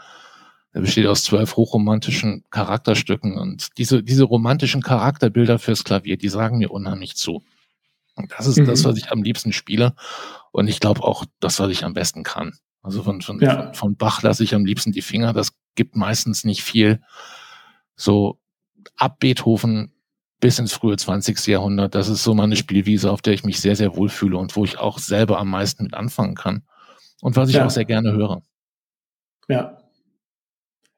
Der 0.74 0.80
besteht 0.80 1.06
aus 1.06 1.24
zwölf 1.24 1.56
hochromantischen 1.56 2.44
Charakterstücken 2.50 3.36
und 3.36 3.68
diese, 3.78 4.02
diese 4.02 4.24
romantischen 4.24 4.82
Charakterbilder 4.82 5.58
fürs 5.58 5.84
Klavier, 5.84 6.16
die 6.16 6.28
sagen 6.28 6.58
mir 6.58 6.70
unheimlich 6.70 7.16
zu. 7.16 7.42
Das 8.26 8.46
ist 8.46 8.58
mhm. 8.58 8.66
das, 8.66 8.84
was 8.84 8.96
ich 8.96 9.12
am 9.12 9.22
liebsten 9.22 9.52
spiele. 9.52 9.94
Und 10.50 10.68
ich 10.68 10.80
glaube 10.80 11.02
auch 11.02 11.24
das, 11.40 11.60
was 11.60 11.70
ich 11.70 11.84
am 11.84 11.94
besten 11.94 12.22
kann. 12.22 12.58
Also 12.82 13.02
von, 13.02 13.20
von, 13.20 13.40
ja. 13.40 13.66
von, 13.66 13.74
von 13.74 13.96
Bach 13.96 14.22
lasse 14.22 14.44
ich 14.44 14.54
am 14.54 14.64
liebsten 14.64 14.92
die 14.92 15.02
Finger. 15.02 15.32
Das 15.32 15.52
gibt 15.74 15.96
meistens 15.96 16.44
nicht 16.44 16.62
viel. 16.62 17.00
So 17.94 18.40
ab 18.96 19.18
Beethoven 19.20 19.92
bis 20.40 20.58
ins 20.58 20.72
frühe 20.72 20.96
20. 20.96 21.46
Jahrhundert. 21.46 21.94
Das 21.94 22.08
ist 22.08 22.22
so 22.22 22.34
meine 22.34 22.56
Spielwiese, 22.56 23.10
auf 23.10 23.22
der 23.22 23.32
ich 23.34 23.44
mich 23.44 23.60
sehr, 23.60 23.76
sehr 23.76 23.96
wohlfühle 23.96 24.36
und 24.36 24.54
wo 24.56 24.64
ich 24.64 24.78
auch 24.78 24.98
selber 24.98 25.38
am 25.38 25.50
meisten 25.50 25.82
mit 25.84 25.94
anfangen 25.94 26.34
kann. 26.34 26.62
Und 27.20 27.36
was 27.36 27.48
ich 27.48 27.56
ja. 27.56 27.66
auch 27.66 27.70
sehr 27.70 27.84
gerne 27.84 28.12
höre. 28.12 28.42
Ja. 29.48 29.78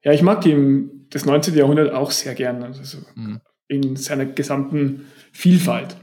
Ja, 0.03 0.12
ich 0.12 0.23
mag 0.23 0.43
die, 0.43 0.89
das 1.11 1.25
19. 1.25 1.55
Jahrhundert 1.55 1.93
auch 1.93 2.11
sehr 2.11 2.35
gerne. 2.35 2.67
Also 2.67 2.99
mhm. 3.15 3.41
in 3.69 3.97
seiner 3.97 4.27
gesamten 4.27 5.07
Vielfalt. 5.33 5.97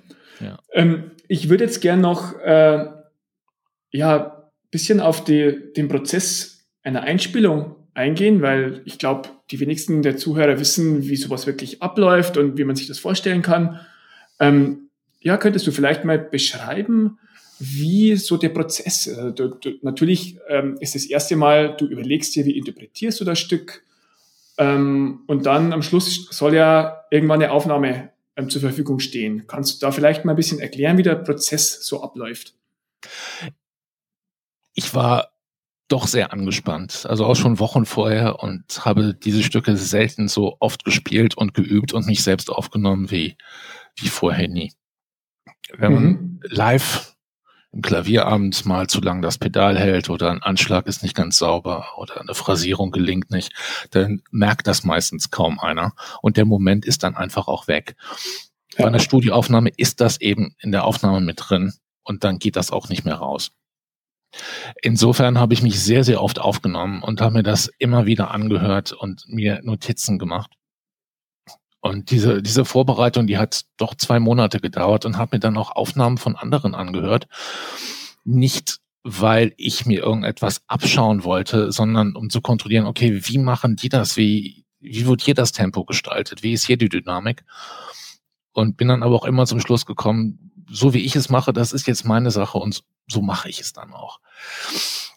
Ähm, 0.74 1.12
ich 1.27 1.50
würde 1.50 1.65
jetzt 1.65 1.82
gern 1.82 2.01
noch 2.01 2.39
äh, 2.39 2.86
ja, 3.91 4.51
bisschen 4.72 5.00
auf 5.00 5.24
die, 5.24 5.74
den 5.75 5.88
Prozess 5.88 6.65
einer 6.84 7.01
Einspielung 7.01 7.75
eingehen, 7.94 8.41
weil 8.41 8.82
ich 8.86 9.00
glaube, 9.00 9.29
die 9.50 9.60
wenigsten 9.60 10.01
der 10.03 10.17
Zuhörer 10.17 10.60
wissen, 10.60 11.08
wie 11.08 11.15
sowas 11.15 11.48
wirklich 11.48 11.82
abläuft 11.82 12.38
und 12.38 12.58
wie 12.58 12.63
man 12.63 12.75
sich 12.75 12.88
das 12.88 13.00
vorstellen 13.00 13.41
kann. 13.41 13.79
Ähm, 14.39 14.89
ja, 15.20 15.38
könntest 15.38 15.65
du 15.65 15.72
vielleicht 15.72 16.06
mal 16.06 16.20
beschreiben, 16.20 17.17
wie 17.60 18.15
so 18.17 18.38
der 18.38 18.50
Prozess, 18.50 19.08
äh, 19.08 19.34
du, 19.34 19.48
du, 19.48 19.72
natürlich 19.82 20.38
ähm, 20.48 20.77
ist 20.79 20.96
das 20.96 21.06
erste 21.06 21.36
Mal, 21.36 21.75
du 21.75 21.88
überlegst 21.88 22.36
dir, 22.36 22.46
wie 22.46 22.58
interpretierst 22.58 23.20
du 23.20 23.25
das 23.25 23.39
Stück 23.39 23.84
ähm, 24.58 25.22
und 25.27 25.46
dann 25.46 25.74
am 25.74 25.82
Schluss 25.82 26.27
soll 26.29 26.53
ja 26.53 27.03
irgendwann 27.10 27.41
eine 27.41 27.51
Aufnahme 27.51 28.12
ähm, 28.38 28.50
zur 28.50 28.62
Verfügung 28.62 29.00
stehen. 29.00 29.46
Kannst 29.48 29.82
du 29.82 29.86
da 29.86 29.91
vielleicht 29.91 30.24
mal 30.24 30.34
ein 30.34 30.38
bisschen 30.38 30.60
erklären, 30.60 30.98
wie 30.98 31.03
der 31.03 31.15
Prozess 31.15 31.86
so 31.86 32.03
abläuft? 32.03 32.53
Ich 34.74 34.94
war 34.94 35.34
doch 35.88 36.08
sehr 36.08 36.34
angespannt, 36.34 37.06
also 37.08 37.25
auch 37.25 37.36
schon 37.36 37.60
Wochen 37.60 37.86
vorher 37.86 38.44
und 38.44 38.86
habe 38.86 39.13
diese 39.13 39.41
Stücke 39.41 39.77
selten 39.77 40.27
so 40.27 40.58
oft 40.60 40.84
gespielt 40.84 41.36
und 41.36 41.53
geübt 41.53 41.94
und 41.94 42.06
mich 42.06 42.24
selbst 42.24 42.50
aufgenommen 42.50 43.10
wie, 43.10 43.38
wie 43.96 44.10
vorher 44.10 44.50
nie. 44.50 44.74
Wenn 45.74 45.94
man 45.94 46.03
mhm. 46.03 46.39
live 46.44 47.17
im 47.74 47.82
Klavierabend 47.82 48.66
mal 48.66 48.88
zu 48.88 49.02
lang 49.02 49.22
das 49.22 49.38
Pedal 49.38 49.78
hält 49.78 50.10
oder 50.10 50.32
ein 50.32 50.42
Anschlag 50.42 50.88
ist 50.88 51.04
nicht 51.04 51.16
ganz 51.16 51.38
sauber 51.38 51.86
oder 51.98 52.22
eine 52.22 52.34
Phrasierung 52.34 52.92
gelingt 52.92 53.30
nicht, 53.30 53.54
dann 53.92 54.22
merkt 54.32 54.68
das 54.68 54.84
meistens 54.84 55.32
kaum 55.32 55.60
einer 55.60 55.94
und 56.22 56.38
der 56.38 56.46
Moment 56.46 56.86
ist 56.86 57.04
dann 57.04 57.16
einfach 57.16 57.48
auch 57.48 57.68
weg. 57.68 57.96
Ja. 58.78 58.84
Bei 58.84 58.88
einer 58.88 59.00
Studioaufnahme 59.00 59.70
ist 59.76 60.02
das 60.02 60.22
eben 60.22 60.56
in 60.60 60.72
der 60.72 60.86
Aufnahme 60.86 61.22
mit 61.22 61.40
drin 61.40 61.74
und 62.04 62.24
dann 62.24 62.40
geht 62.40 62.56
das 62.56 62.72
auch 62.72 62.90
nicht 62.90 63.06
mehr 63.06 63.16
raus. 63.16 63.52
Insofern 64.82 65.40
habe 65.40 65.54
ich 65.54 65.62
mich 65.62 65.80
sehr, 65.80 66.04
sehr 66.04 66.22
oft 66.22 66.40
aufgenommen 66.40 67.02
und 67.02 67.22
habe 67.22 67.36
mir 67.36 67.44
das 67.44 67.72
immer 67.80 68.06
wieder 68.06 68.32
angehört 68.32 68.92
und 68.92 69.24
mir 69.28 69.62
Notizen 69.64 70.20
gemacht. 70.20 70.57
Und 71.88 72.12
diese, 72.12 72.41
diese 72.41 72.65
Vorbereitung, 72.65 73.27
die 73.27 73.38
hat 73.38 73.63
doch 73.77 73.96
zwei 73.96 74.20
Monate 74.20 74.60
gedauert 74.60 75.06
und 75.06 75.17
habe 75.17 75.36
mir 75.36 75.39
dann 75.39 75.58
auch 75.58 75.72
Aufnahmen 75.72 76.17
von 76.17 76.36
anderen 76.36 76.75
angehört. 76.75 77.27
Nicht, 78.24 78.79
weil 79.03 79.53
ich 79.58 79.86
mir 79.86 80.01
irgendetwas 80.01 80.62
abschauen 80.67 81.24
wollte, 81.24 81.72
sondern 81.72 82.15
um 82.15 82.29
zu 82.29 82.41
kontrollieren, 82.41 82.86
okay, 82.86 83.22
wie 83.24 83.38
machen 83.38 83.75
die 83.75 83.89
das? 83.89 84.17
Wie, 84.17 84.65
wie 84.79 85.06
wird 85.06 85.22
hier 85.22 85.34
das 85.34 85.51
Tempo 85.51 85.86
gestaltet? 85.86 86.44
Wie 86.44 86.53
ist 86.53 86.65
hier 86.65 86.77
die 86.77 86.89
Dynamik? 86.89 87.44
Und 88.51 88.75
bin 88.75 88.89
dann 88.89 89.03
aber 89.03 89.15
auch 89.15 89.25
immer 89.25 89.46
zum 89.46 89.60
Schluss 89.60 89.86
gekommen, 89.86 90.51
so 90.70 90.94
wie 90.94 91.06
ich 91.06 91.15
es 91.15 91.29
mache, 91.29 91.53
das 91.53 91.72
ist 91.72 91.88
jetzt 91.88 92.06
meine 92.06 92.32
Sache 92.32 92.58
und 92.58 92.84
so 93.08 93.22
mache 93.22 93.50
ich 93.50 93.62
es 93.62 93.72
dann 93.72 93.94
auch. 93.94 94.20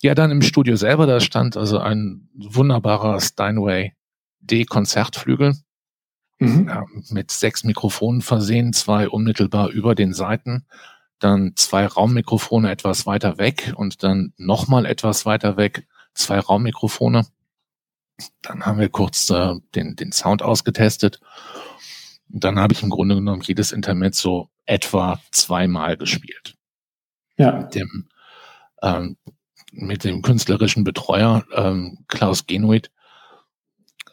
Ja, 0.03 0.15
dann 0.15 0.31
im 0.31 0.43
Studio 0.43 0.77
selber, 0.77 1.07
da 1.07 1.19
stand 1.19 1.57
also 1.57 1.79
ein 1.79 2.29
wunderbarer 2.35 3.21
Steinway 3.21 3.95
D-Konzertflügel 4.41 5.57
mhm. 6.41 6.69
ja, 6.69 6.85
mit 7.11 7.31
sechs 7.31 7.65
Mikrofonen 7.65 8.23
versehen, 8.23 8.73
zwei 8.73 9.09
unmittelbar 9.09 9.69
über 9.69 9.95
den 9.95 10.13
Seiten, 10.13 10.67
dann 11.19 11.53
zwei 11.57 11.87
Raummikrofone 11.87 12.71
etwas 12.71 13.07
weiter 13.07 13.39
weg 13.39 13.73
und 13.77 14.03
dann 14.03 14.33
nochmal 14.37 14.87
etwas 14.87 15.27
weiter 15.27 15.57
weg, 15.57 15.87
zwei 16.15 16.39
Raummikrofone. 16.39 17.27
Dann 18.43 18.67
haben 18.67 18.79
wir 18.79 18.89
kurz 18.89 19.31
äh, 19.31 19.55
den, 19.75 19.97
den 19.97 20.13
Sound 20.13 20.43
ausgetestet. 20.43 21.21
Und 22.33 22.45
dann 22.45 22.59
habe 22.59 22.73
ich 22.73 22.83
im 22.83 22.91
Grunde 22.91 23.15
genommen 23.15 23.43
jedes 23.43 23.73
Intermezzo 23.73 24.51
etwa 24.67 25.21
zweimal 25.31 25.97
gespielt. 25.97 26.57
Ja. 27.37 27.53
Mit 27.53 27.75
dem, 27.75 28.09
ähm, 28.83 29.17
mit 29.73 30.05
dem 30.05 30.23
künstlerischen 30.23 30.85
Betreuer 30.85 31.45
ähm, 31.55 32.05
Klaus 32.09 32.47
Genuit 32.47 32.91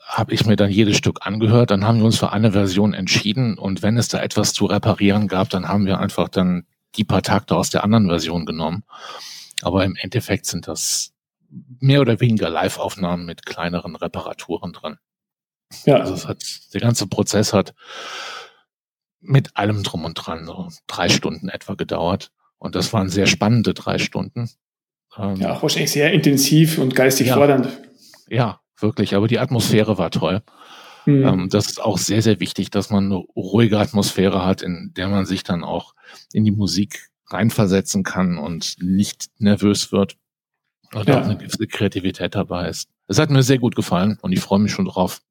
habe 0.07 0.33
ich 0.33 0.45
mir 0.45 0.55
dann 0.55 0.71
jedes 0.71 0.97
Stück 0.97 1.25
angehört. 1.25 1.69
Dann 1.69 1.85
haben 1.85 1.99
wir 1.99 2.05
uns 2.05 2.17
für 2.17 2.31
eine 2.31 2.53
Version 2.53 2.93
entschieden 2.93 3.57
und 3.57 3.81
wenn 3.83 3.97
es 3.97 4.07
da 4.07 4.21
etwas 4.21 4.53
zu 4.53 4.65
reparieren 4.65 5.27
gab, 5.27 5.49
dann 5.49 5.67
haben 5.67 5.85
wir 5.85 5.99
einfach 5.99 6.29
dann 6.29 6.65
die 6.95 7.03
paar 7.03 7.21
Takte 7.21 7.55
aus 7.55 7.69
der 7.69 7.83
anderen 7.83 8.07
Version 8.07 8.45
genommen. 8.45 8.83
Aber 9.61 9.83
im 9.83 9.95
Endeffekt 9.95 10.45
sind 10.45 10.67
das 10.67 11.13
mehr 11.49 12.01
oder 12.01 12.19
weniger 12.19 12.49
Live-Aufnahmen 12.49 13.25
mit 13.25 13.45
kleineren 13.45 13.95
Reparaturen 13.95 14.73
drin. 14.73 14.97
Ja. 15.85 15.97
Also 15.97 16.13
es 16.13 16.27
hat, 16.27 16.43
der 16.73 16.81
ganze 16.81 17.07
Prozess 17.07 17.53
hat 17.53 17.73
mit 19.19 19.57
allem 19.57 19.83
drum 19.83 20.05
und 20.05 20.13
dran 20.13 20.45
so 20.45 20.69
drei 20.87 21.09
Stunden 21.09 21.49
etwa 21.49 21.73
gedauert. 21.73 22.31
Und 22.57 22.75
das 22.75 22.93
waren 22.93 23.09
sehr 23.09 23.27
spannende 23.27 23.73
drei 23.73 23.97
Stunden. 23.97 24.49
Ähm, 25.17 25.35
ja, 25.35 25.53
auch 25.53 25.61
wahrscheinlich 25.61 25.91
sehr 25.91 26.13
intensiv 26.13 26.77
und 26.77 26.95
geistig 26.95 27.27
ja, 27.27 27.35
fordernd. 27.35 27.69
Ja, 28.29 28.61
wirklich. 28.79 29.15
Aber 29.15 29.27
die 29.27 29.39
Atmosphäre 29.39 29.98
war 29.98 30.12
toll. 30.12 30.41
Mhm. 31.05 31.25
Ähm, 31.25 31.50
das 31.50 31.67
ist 31.67 31.81
auch 31.81 31.98
sehr, 31.98 32.22
sehr 32.22 32.39
wichtig, 32.39 32.69
dass 32.69 32.89
man 32.89 33.05
eine 33.05 33.15
ruhige 33.36 33.79
Atmosphäre 33.79 34.46
hat, 34.46 34.62
in 34.62 34.91
der 34.96 35.07
man 35.07 35.25
sich 35.25 35.43
dann 35.43 35.63
auch 35.63 35.96
in 36.34 36.43
die 36.43 36.51
Musik 36.51 37.10
reinversetzen 37.27 38.03
kann 38.03 38.38
und 38.38 38.75
nicht 38.79 39.27
nervös 39.38 39.91
wird. 39.91 40.17
Und 40.93 41.07
ja. 41.07 41.19
auch 41.19 41.25
eine 41.25 41.38
gewisse 41.38 41.67
Kreativität 41.67 42.36
dabei 42.36 42.69
ist. 42.69 42.89
Es 43.07 43.19
hat 43.19 43.29
mir 43.29 43.43
sehr 43.43 43.57
gut 43.57 43.75
gefallen 43.75 44.17
und 44.22 44.31
ich 44.31 44.39
freue 44.39 44.60
mich 44.60 44.72
schon 44.72 44.86
drauf, 44.86 45.22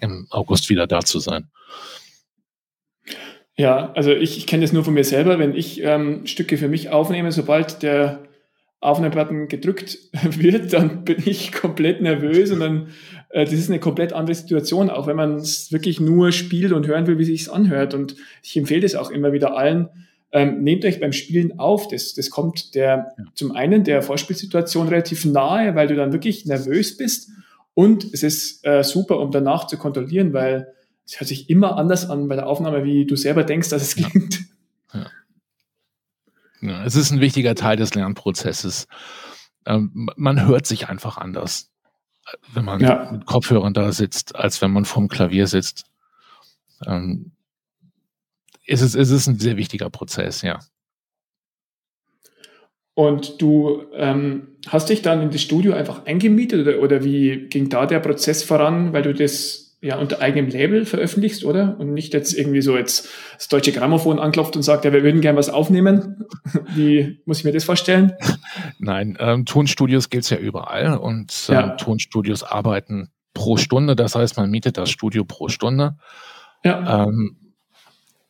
im 0.00 0.26
August 0.30 0.70
wieder 0.70 0.86
da 0.86 1.00
zu 1.00 1.18
sein. 1.18 1.50
Ja, 3.56 3.92
also 3.92 4.10
ich, 4.10 4.36
ich 4.36 4.46
kenne 4.46 4.62
das 4.62 4.72
nur 4.72 4.84
von 4.84 4.94
mir 4.94 5.04
selber, 5.04 5.38
wenn 5.38 5.54
ich 5.54 5.82
ähm, 5.82 6.26
Stücke 6.26 6.58
für 6.58 6.68
mich 6.68 6.90
aufnehme, 6.90 7.30
sobald 7.30 7.82
der 7.82 8.24
Aufnahmebutton 8.84 9.48
gedrückt 9.48 9.98
wird, 10.38 10.72
dann 10.72 11.04
bin 11.04 11.16
ich 11.24 11.52
komplett 11.52 12.00
nervös 12.00 12.50
und 12.50 12.60
dann, 12.60 12.88
äh, 13.30 13.44
das 13.44 13.54
ist 13.54 13.70
eine 13.70 13.80
komplett 13.80 14.12
andere 14.12 14.34
Situation, 14.34 14.90
auch 14.90 15.06
wenn 15.06 15.16
man 15.16 15.36
es 15.36 15.72
wirklich 15.72 16.00
nur 16.00 16.32
spielt 16.32 16.72
und 16.72 16.86
hören 16.86 17.06
will, 17.06 17.18
wie 17.18 17.24
sich 17.24 17.42
es 17.42 17.48
anhört. 17.48 17.94
Und 17.94 18.16
ich 18.42 18.56
empfehle 18.56 18.82
das 18.82 18.94
auch 18.94 19.10
immer 19.10 19.32
wieder 19.32 19.56
allen, 19.56 19.88
ähm, 20.32 20.62
nehmt 20.62 20.84
euch 20.84 21.00
beim 21.00 21.12
Spielen 21.12 21.58
auf. 21.58 21.88
Das, 21.88 22.14
das 22.14 22.30
kommt 22.30 22.74
der, 22.74 23.14
zum 23.34 23.52
einen 23.52 23.84
der 23.84 24.02
Vorspielsituation 24.02 24.88
relativ 24.88 25.24
nahe, 25.24 25.74
weil 25.74 25.86
du 25.86 25.94
dann 25.94 26.12
wirklich 26.12 26.44
nervös 26.44 26.96
bist 26.96 27.30
und 27.74 28.04
es 28.12 28.22
ist 28.22 28.64
äh, 28.64 28.82
super, 28.84 29.18
um 29.18 29.30
danach 29.32 29.66
zu 29.66 29.76
kontrollieren, 29.76 30.32
weil 30.32 30.72
es 31.06 31.20
hört 31.20 31.28
sich 31.28 31.50
immer 31.50 31.76
anders 31.76 32.08
an 32.08 32.28
bei 32.28 32.36
der 32.36 32.46
Aufnahme, 32.46 32.84
wie 32.84 33.04
du 33.04 33.16
selber 33.16 33.42
denkst, 33.42 33.68
dass 33.68 33.82
es 33.82 33.96
klingt. 33.96 34.40
Es 36.84 36.96
ist 36.96 37.10
ein 37.10 37.20
wichtiger 37.20 37.54
Teil 37.54 37.76
des 37.76 37.94
Lernprozesses. 37.94 38.86
Ähm, 39.66 40.10
man 40.16 40.46
hört 40.46 40.66
sich 40.66 40.88
einfach 40.88 41.16
anders, 41.16 41.70
wenn 42.52 42.64
man 42.64 42.80
ja. 42.80 43.10
mit 43.10 43.26
Kopfhörern 43.26 43.74
da 43.74 43.92
sitzt, 43.92 44.36
als 44.36 44.60
wenn 44.60 44.70
man 44.70 44.84
vorm 44.84 45.08
Klavier 45.08 45.46
sitzt. 45.46 45.86
Ähm, 46.86 47.32
es, 48.66 48.82
ist, 48.82 48.94
es 48.94 49.10
ist 49.10 49.26
ein 49.26 49.38
sehr 49.38 49.56
wichtiger 49.56 49.90
Prozess, 49.90 50.42
ja. 50.42 50.60
Und 52.94 53.42
du 53.42 53.86
ähm, 53.94 54.56
hast 54.68 54.88
dich 54.88 55.02
dann 55.02 55.20
in 55.20 55.30
das 55.30 55.42
Studio 55.42 55.74
einfach 55.74 56.06
eingemietet 56.06 56.66
oder, 56.66 56.78
oder 56.80 57.02
wie 57.02 57.48
ging 57.48 57.68
da 57.68 57.86
der 57.86 57.98
Prozess 57.98 58.44
voran, 58.44 58.92
weil 58.92 59.02
du 59.02 59.12
das 59.12 59.63
ja 59.84 59.98
unter 59.98 60.20
eigenem 60.20 60.48
Label 60.48 60.86
veröffentlichst, 60.86 61.44
oder? 61.44 61.78
Und 61.78 61.92
nicht 61.92 62.14
jetzt 62.14 62.32
irgendwie 62.32 62.62
so 62.62 62.76
jetzt 62.76 63.08
das 63.36 63.48
deutsche 63.48 63.72
Grammophon 63.72 64.18
anklopft 64.18 64.56
und 64.56 64.62
sagt, 64.62 64.84
ja, 64.86 64.92
wir 64.92 65.02
würden 65.02 65.20
gerne 65.20 65.38
was 65.38 65.50
aufnehmen. 65.50 66.24
Wie 66.74 67.20
muss 67.26 67.40
ich 67.40 67.44
mir 67.44 67.52
das 67.52 67.64
vorstellen? 67.64 68.14
Nein, 68.78 69.18
ähm, 69.20 69.44
Tonstudios 69.44 70.08
gilt's 70.08 70.30
ja 70.30 70.38
überall 70.38 70.96
und 70.96 71.46
ähm, 71.48 71.54
ja. 71.54 71.68
Tonstudios 71.76 72.42
arbeiten 72.42 73.10
pro 73.34 73.58
Stunde, 73.58 73.94
das 73.94 74.14
heißt, 74.14 74.36
man 74.38 74.50
mietet 74.50 74.78
das 74.78 74.90
Studio 74.90 75.24
pro 75.24 75.48
Stunde. 75.48 75.98
Ja. 76.64 77.04
Ähm, 77.04 77.54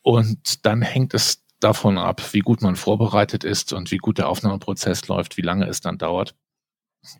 und 0.03 0.67
dann 0.67 0.83
hängt 0.83 1.15
es 1.15 1.45
davon 1.61 1.99
ab, 1.99 2.21
wie 2.33 2.41
gut 2.41 2.63
man 2.63 2.75
vorbereitet 2.75 3.45
ist 3.45 3.73
und 3.73 3.93
wie 3.93 3.99
gut 3.99 4.19
der 4.19 4.29
Aufnahmeprozess 4.29 5.07
läuft, 5.07 5.37
wie 5.37 5.43
lange 5.43 5.67
es 5.67 5.81
dann 5.81 5.99
dauert. 5.99 6.35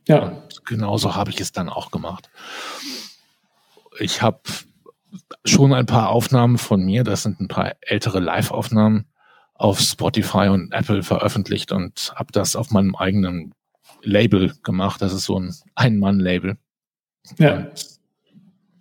Ja. 0.09 0.23
Und 0.23 0.65
genauso 0.67 1.15
habe 1.15 1.31
ich 1.31 1.41
es 1.41 1.53
dann 1.53 1.69
auch 1.69 1.91
gemacht. 1.91 2.31
Ich 3.99 4.23
habe 4.23 4.41
schon 5.45 5.73
ein 5.73 5.87
paar 5.87 6.11
Aufnahmen 6.11 6.59
von 6.59 6.85
mir, 6.85 7.05
das 7.05 7.23
sind 7.23 7.41
ein 7.41 7.49
paar 7.49 7.75
ältere 7.81 8.21
Live-Aufnahmen 8.21 9.07
auf 9.55 9.81
Spotify 9.81 10.49
und 10.49 10.73
Apple 10.73 11.03
veröffentlicht 11.03 11.71
und 11.73 12.13
habe 12.17 12.33
das 12.33 12.57
auf 12.57 12.71
meinem 12.71 12.97
eigenen 12.97 13.55
Label 14.03 14.55
gemacht. 14.63 15.01
Das 15.01 15.13
ist 15.13 15.25
so 15.25 15.39
ein 15.39 15.55
Ein-Mann-Label. 15.75 16.57
Ja. 17.39 17.69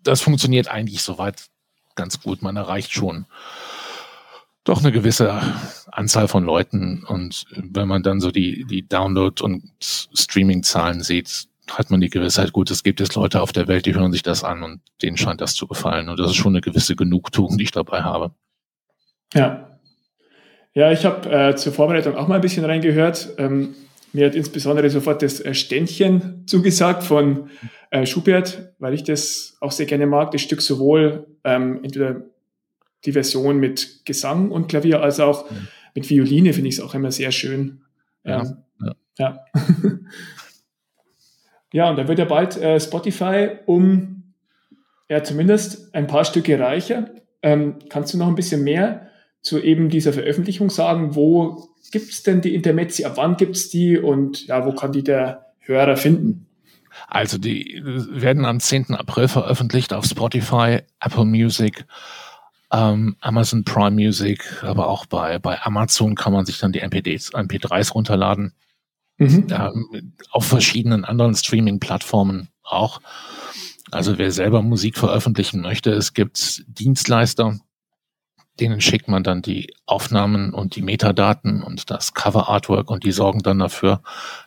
das 0.04 0.20
funktioniert 0.20 0.68
eigentlich 0.68 1.02
soweit 1.02 1.48
ganz 1.96 2.20
gut. 2.22 2.42
Man 2.42 2.58
erreicht 2.58 2.92
schon 2.92 3.26
doch 4.64 4.80
eine 4.80 4.92
gewisse 4.92 5.42
Anzahl 5.92 6.28
von 6.28 6.44
Leuten. 6.44 7.04
Und 7.04 7.46
wenn 7.54 7.88
man 7.88 8.04
dann 8.04 8.20
so 8.20 8.32
die, 8.32 8.66
die 8.66 8.88
Download- 8.88 9.42
und 9.42 9.72
Streaming-Zahlen 9.82 11.02
sieht, 11.02 11.48
hat 11.72 11.90
man 11.90 12.02
die 12.02 12.10
Gewissheit, 12.10 12.54
gut, 12.54 12.70
es 12.72 12.84
gibt 12.84 13.00
jetzt 13.00 13.16
Leute 13.16 13.42
auf 13.42 13.52
der 13.52 13.68
Welt, 13.68 13.86
die 13.86 13.96
hören 13.96 14.12
sich 14.12 14.24
das 14.24 14.44
an 14.44 14.64
und 14.64 14.82
denen 15.02 15.18
scheint 15.18 15.42
das 15.42 15.56
zu 15.56 15.68
gefallen. 15.68 16.10
Und 16.10 16.20
das 16.20 16.32
ist 16.32 16.36
schon 16.36 16.54
eine 16.54 16.62
gewisse 16.62 16.96
Genugtuung, 16.96 17.58
die 17.58 17.64
ich 17.64 17.72
dabei 17.72 18.02
habe. 18.02 18.32
Ja. 19.34 19.80
Ja, 20.74 20.92
ich 20.92 21.06
habe 21.06 21.30
äh, 21.30 21.56
zur 21.56 21.72
Vorbereitung 21.72 22.16
auch 22.16 22.28
mal 22.28 22.36
ein 22.36 22.42
bisschen 22.42 22.66
reingehört. 22.66 23.30
Ähm, 23.38 23.76
mir 24.12 24.28
hat 24.28 24.36
insbesondere 24.36 24.90
sofort 24.90 25.22
das 25.22 25.40
äh, 25.40 25.54
Ständchen 25.54 26.46
zugesagt 26.48 27.04
von 27.04 27.50
äh, 27.92 28.06
Schubert, 28.06 28.74
weil 28.80 28.94
ich 28.94 29.04
das 29.04 29.58
auch 29.62 29.72
sehr 29.72 29.86
gerne 29.86 30.08
mag. 30.08 30.32
Das 30.32 30.42
Stück 30.42 30.62
sowohl 30.62 31.28
ähm, 31.44 31.80
entweder 31.84 32.22
die 33.06 33.12
Version 33.12 33.60
mit 33.60 34.06
Gesang 34.06 34.52
und 34.52 34.68
Klavier, 34.68 35.02
als 35.02 35.20
auch 35.20 35.50
ja. 35.50 35.58
mit 35.94 36.10
Violine 36.10 36.54
finde 36.54 36.70
ich 36.70 36.76
es 36.76 36.82
auch 36.82 36.96
immer 36.96 37.12
sehr 37.12 37.32
schön. 37.32 37.82
Ähm, 38.24 38.58
ja. 38.80 38.88
Ja. 38.88 38.96
ja, 39.18 39.46
und 41.90 41.98
da 41.98 42.08
wird 42.08 42.20
ja 42.20 42.26
bald 42.26 42.56
äh, 42.58 42.80
Spotify 42.80 43.50
um 43.66 44.34
ja 45.10 45.24
zumindest 45.24 45.94
ein 45.94 46.08
paar 46.08 46.24
Stücke 46.24 46.60
reicher. 46.60 47.10
Ähm, 47.42 47.80
kannst 47.90 48.14
du 48.14 48.18
noch 48.18 48.28
ein 48.28 48.36
bisschen 48.36 48.64
mehr 48.64 49.10
zu 49.42 49.60
eben 49.60 49.90
dieser 49.90 50.14
Veröffentlichung 50.14 50.70
sagen? 50.70 51.16
Wo 51.16 51.70
gibt 51.92 52.10
es 52.10 52.24
denn 52.24 52.42
die 52.42 52.56
Intermezzi? 52.56 53.06
Ab 53.06 53.14
wann 53.16 53.38
gibt 53.38 53.56
es 53.56 53.70
die? 53.70 53.98
Und 53.98 54.48
ja, 54.48 54.66
wo 54.66 54.72
kann 54.72 54.92
die 54.92 55.04
der 55.04 55.48
Hörer 55.60 55.98
finden? 55.98 56.48
Also 57.08 57.38
die 57.38 57.82
werden 57.84 58.46
am 58.46 58.60
10. 58.60 58.94
April 58.94 59.28
veröffentlicht 59.28 59.94
auf 59.94 60.06
Spotify, 60.06 60.80
Apple 61.00 61.26
Music, 61.26 61.86
ähm, 62.72 63.16
Amazon 63.20 63.64
Prime 63.64 63.92
Music, 63.92 64.64
aber 64.64 64.88
auch 64.88 65.06
bei, 65.06 65.40
bei 65.40 65.62
Amazon 65.62 66.16
kann 66.16 66.34
man 66.34 66.46
sich 66.46 66.60
dann 66.60 66.72
die 66.72 66.82
MPDs, 66.82 67.34
MP3s 67.34 67.94
runterladen. 67.94 68.54
Mhm. 69.18 69.48
Ähm, 69.50 70.14
auf 70.32 70.46
verschiedenen 70.46 71.06
anderen 71.06 71.36
Streaming-Plattformen 71.36 72.50
auch. 72.64 73.02
Also 73.92 74.18
wer 74.18 74.32
selber 74.32 74.62
Musik 74.62 74.98
veröffentlichen 74.98 75.62
möchte, 75.62 75.92
es 75.92 76.14
gibt 76.14 76.64
Dienstleister, 76.68 77.60
denen 78.60 78.82
schickt 78.82 79.08
man 79.08 79.24
dann 79.24 79.42
die 79.42 79.74
Aufnahmen 79.86 80.54
und 80.54 80.76
die 80.76 80.82
Metadaten 80.82 81.64
und 81.64 81.90
das 81.90 82.14
Cover 82.14 82.50
Artwork 82.50 82.90
und 82.90 83.04
die 83.04 83.12
sorgen 83.12 83.40
dann 83.40 83.60
dafür, 83.60 84.02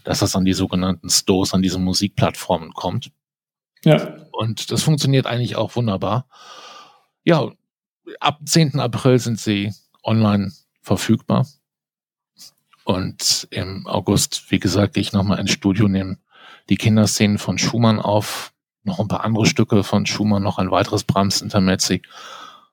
dass 0.05 0.21
das 0.21 0.37
an 0.37 0.45
die 0.45 0.53
sogenannten 0.53 1.11
Stores, 1.11 1.55
an 1.55 1.63
diese 1.63 1.79
Musikplattformen 1.79 2.73
kommt. 2.73 3.11
Ja. 3.85 4.17
Und 4.33 4.71
das 4.71 4.83
funktioniert 4.83 5.27
eigentlich 5.27 5.57
auch 5.57 5.77
wunderbar. 5.77 6.27
Ja, 7.25 7.51
ab 8.21 8.41
10. 8.45 8.81
April 8.81 9.19
sind 9.19 9.41
sie 9.41 9.73
online 10.03 10.53
verfügbar. 10.83 11.47
Und 12.87 13.49
im 13.51 13.85
August, 13.89 14.53
wie 14.53 14.61
gesagt, 14.61 14.95
gehe 14.95 15.01
ich 15.01 15.13
nochmal 15.13 15.41
ins 15.41 15.51
Studio, 15.51 15.89
nehme 15.89 16.19
die 16.69 16.77
Kinderszenen 16.77 17.37
von 17.37 17.59
Schumann 17.59 17.99
auf, 17.99 18.53
noch 18.85 19.01
ein 19.01 19.09
paar 19.09 19.25
andere 19.25 19.45
Stücke 19.45 19.83
von 19.83 20.07
Schumann, 20.07 20.45
noch 20.45 20.59
ein 20.59 20.71
weiteres 20.71 21.03
Brahms 21.03 21.43
Intermezzi. 21.43 22.03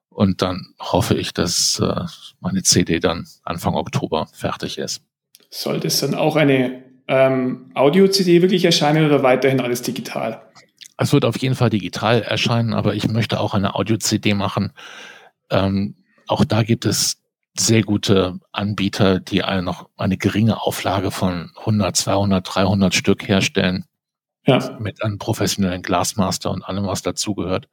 Und 0.09 0.43
dann 0.43 0.75
hoffe 0.79 1.15
ich, 1.15 1.33
dass 1.33 1.79
äh, 1.79 2.05
meine 2.39 2.61
CD 2.61 2.99
dann 2.99 3.25
Anfang 3.41 3.73
Oktober 3.73 4.27
fertig 4.31 4.77
ist. 4.77 5.01
Sollte 5.49 5.87
es 5.87 5.99
dann 5.99 6.13
auch 6.13 6.35
eine 6.35 6.83
ähm, 7.07 7.71
Audio-CD 7.73 8.43
wirklich 8.43 8.65
erscheinen 8.65 9.07
oder 9.07 9.23
weiterhin 9.23 9.61
alles 9.61 9.81
digital? 9.81 10.43
Es 10.95 11.11
wird 11.11 11.25
auf 11.25 11.39
jeden 11.39 11.55
Fall 11.55 11.71
digital 11.71 12.21
erscheinen, 12.21 12.75
aber 12.75 12.93
ich 12.93 13.07
möchte 13.07 13.39
auch 13.39 13.55
eine 13.55 13.73
Audio-CD 13.73 14.35
machen, 14.35 14.73
ähm, 15.49 15.95
auch 16.27 16.45
da 16.45 16.61
gibt 16.61 16.85
es 16.85 17.22
sehr 17.57 17.83
gute 17.83 18.39
Anbieter, 18.51 19.19
die 19.19 19.43
eine 19.43 19.61
noch 19.61 19.89
eine 19.97 20.17
geringe 20.17 20.61
Auflage 20.61 21.11
von 21.11 21.51
100, 21.59 21.95
200, 21.95 22.55
300 22.55 22.95
Stück 22.95 23.27
herstellen. 23.27 23.85
Ja. 24.45 24.77
Mit 24.79 25.01
einem 25.01 25.19
professionellen 25.19 25.83
Glasmaster 25.83 26.51
und 26.51 26.63
allem, 26.63 26.85
was 26.85 27.01
dazugehört. 27.01 27.69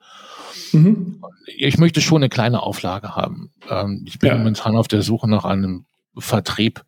Mhm. 0.73 1.21
Ich 1.47 1.79
möchte 1.79 2.01
schon 2.01 2.19
eine 2.19 2.29
kleine 2.29 2.63
Auflage 2.63 3.17
haben. 3.17 3.53
Ähm, 3.69 4.05
ich 4.07 4.21
bin 4.21 4.29
ja. 4.29 4.37
momentan 4.37 4.77
auf 4.77 4.87
der 4.87 5.03
Suche 5.03 5.29
nach 5.29 5.45
einem 5.45 5.87
Vertrieb, 6.17 6.85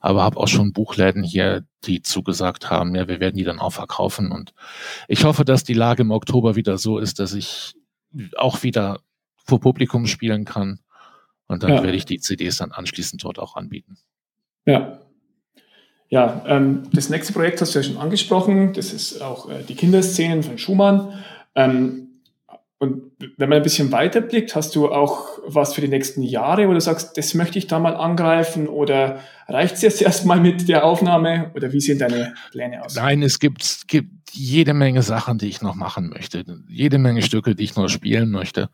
aber 0.00 0.22
habe 0.22 0.38
auch 0.38 0.48
schon 0.48 0.72
Buchläden 0.72 1.22
hier, 1.22 1.64
die 1.84 2.00
zugesagt 2.00 2.70
haben, 2.70 2.94
ja, 2.94 3.08
wir 3.08 3.20
werden 3.20 3.36
die 3.36 3.44
dann 3.44 3.58
auch 3.58 3.72
verkaufen. 3.72 4.32
Und 4.32 4.54
ich 5.08 5.24
hoffe, 5.24 5.44
dass 5.44 5.64
die 5.64 5.74
Lage 5.74 6.02
im 6.02 6.12
Oktober 6.12 6.56
wieder 6.56 6.78
so 6.78 6.98
ist, 6.98 7.18
dass 7.18 7.34
ich 7.34 7.74
auch 8.36 8.62
wieder 8.62 9.00
vor 9.44 9.60
Publikum 9.60 10.06
spielen 10.06 10.44
kann. 10.44 10.80
Und 11.48 11.62
dann 11.62 11.70
ja. 11.70 11.82
werde 11.82 11.96
ich 11.96 12.04
die 12.04 12.18
CDs 12.18 12.58
dann 12.58 12.72
anschließend 12.72 13.22
dort 13.22 13.38
auch 13.38 13.56
anbieten. 13.56 13.96
Ja. 14.64 15.00
Ja, 16.08 16.44
ähm, 16.46 16.84
das 16.92 17.08
nächste 17.08 17.32
Projekt 17.32 17.60
hast 17.60 17.74
du 17.74 17.80
ja 17.80 17.82
schon 17.82 17.96
angesprochen. 17.96 18.72
Das 18.72 18.92
ist 18.92 19.20
auch 19.22 19.50
äh, 19.50 19.62
die 19.64 19.74
Kinderszenen 19.74 20.42
von 20.42 20.56
Schumann. 20.56 21.24
Ähm, 21.54 22.06
und 22.78 23.12
wenn 23.38 23.48
man 23.48 23.56
ein 23.56 23.62
bisschen 23.62 23.90
weiterblickt, 23.90 24.54
hast 24.54 24.76
du 24.76 24.92
auch 24.92 25.38
was 25.46 25.72
für 25.72 25.80
die 25.80 25.88
nächsten 25.88 26.22
Jahre, 26.22 26.68
wo 26.68 26.74
du 26.74 26.80
sagst, 26.80 27.16
das 27.16 27.32
möchte 27.32 27.58
ich 27.58 27.66
da 27.66 27.78
mal 27.78 27.96
angreifen 27.96 28.68
oder 28.68 29.20
reicht 29.48 29.76
es 29.76 29.82
jetzt 29.82 30.02
erstmal 30.02 30.40
mit 30.40 30.68
der 30.68 30.84
Aufnahme 30.84 31.50
oder 31.54 31.72
wie 31.72 31.80
sehen 31.80 31.98
deine 31.98 32.34
Pläne 32.50 32.84
aus? 32.84 32.94
Nein, 32.94 33.22
es 33.22 33.38
gibt, 33.38 33.88
gibt 33.88 34.10
jede 34.32 34.74
Menge 34.74 35.00
Sachen, 35.02 35.38
die 35.38 35.48
ich 35.48 35.62
noch 35.62 35.74
machen 35.74 36.10
möchte, 36.10 36.44
jede 36.68 36.98
Menge 36.98 37.22
Stücke, 37.22 37.54
die 37.54 37.64
ich 37.64 37.76
noch 37.76 37.88
spielen 37.88 38.30
möchte. 38.30 38.68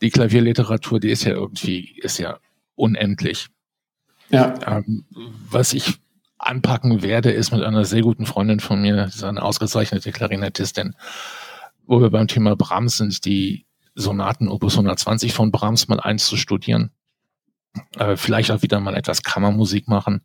Die 0.00 0.10
Klavierliteratur, 0.10 1.00
die 1.00 1.10
ist 1.10 1.24
ja 1.24 1.32
irgendwie, 1.32 1.98
ist 1.98 2.18
ja 2.18 2.38
unendlich. 2.74 3.48
Ja. 4.30 4.54
Ähm, 4.66 5.04
was 5.50 5.72
ich 5.72 5.98
anpacken 6.38 7.02
werde, 7.02 7.30
ist 7.30 7.52
mit 7.52 7.62
einer 7.62 7.84
sehr 7.84 8.02
guten 8.02 8.26
Freundin 8.26 8.60
von 8.60 8.80
mir, 8.80 9.04
die 9.04 9.08
ist 9.08 9.24
eine 9.24 9.42
ausgezeichnete 9.42 10.12
Klarinettistin, 10.12 10.94
wo 11.86 12.00
wir 12.00 12.10
beim 12.10 12.28
Thema 12.28 12.54
Brahms 12.54 12.98
sind, 12.98 13.24
die 13.24 13.66
Sonaten 13.94 14.48
Opus 14.48 14.74
120 14.74 15.32
von 15.32 15.50
Brahms 15.50 15.88
mal 15.88 15.98
eins 15.98 16.26
zu 16.26 16.36
studieren. 16.36 16.92
Äh, 17.96 18.16
vielleicht 18.16 18.50
auch 18.52 18.62
wieder 18.62 18.78
mal 18.78 18.94
etwas 18.94 19.22
Kammermusik 19.22 19.88
machen. 19.88 20.22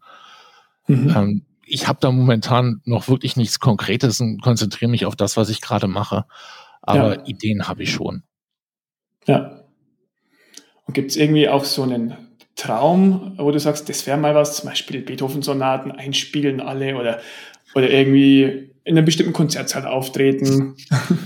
Mhm. 0.87 1.13
Ähm, 1.15 1.45
ich 1.65 1.87
habe 1.87 1.99
da 2.01 2.11
momentan 2.11 2.81
noch 2.85 3.07
wirklich 3.07 3.35
nichts 3.35 3.59
Konkretes 3.59 4.21
und 4.21 4.41
konzentriere 4.41 4.91
mich 4.91 5.05
auf 5.05 5.15
das, 5.15 5.37
was 5.37 5.49
ich 5.49 5.61
gerade 5.61 5.87
mache. 5.87 6.25
Aber 6.81 7.17
ja. 7.17 7.25
Ideen 7.25 7.67
habe 7.67 7.83
ich 7.83 7.91
schon. 7.91 8.23
Ja. 9.25 9.62
Und 10.85 10.93
gibt 10.93 11.11
es 11.11 11.17
irgendwie 11.17 11.49
auch 11.49 11.63
so 11.63 11.83
einen 11.83 12.15
Traum, 12.55 13.33
wo 13.37 13.51
du 13.51 13.59
sagst, 13.59 13.89
das 13.89 14.05
wäre 14.05 14.17
mal 14.17 14.35
was, 14.35 14.57
zum 14.57 14.69
Beispiel 14.69 15.01
Beethoven-Sonaten 15.01 15.91
einspielen 15.91 16.61
alle 16.61 16.97
oder, 16.97 17.19
oder 17.73 17.89
irgendwie 17.89 18.69
in 18.83 18.97
einem 18.97 19.05
bestimmten 19.05 19.33
Konzertsaal 19.33 19.85
auftreten? 19.85 20.75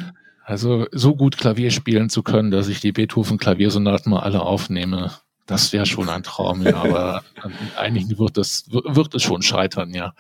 Also 0.50 0.88
so 0.94 1.14
gut 1.14 1.38
Klavier 1.38 1.72
spielen 1.72 2.10
zu 2.10 2.24
können, 2.24 2.52
dass 2.52 2.70
ich 2.70 2.80
die 2.80 2.94
Beethoven-Klaviersonaten 2.94 4.10
mal 4.10 4.22
alle 4.22 4.44
aufnehme, 4.44 5.12
das 5.46 5.74
wäre 5.74 5.86
schon 5.86 6.08
ein 6.08 6.24
Traum, 6.24 6.62
ja, 6.62 6.78
aber 6.78 7.24
an 7.42 7.52
einigen 7.76 8.18
wird 8.18 8.38
es, 8.38 8.64
wird 8.70 9.14
es 9.14 9.24
schon 9.24 9.42
scheitern, 9.42 9.94
ja. 9.94 10.14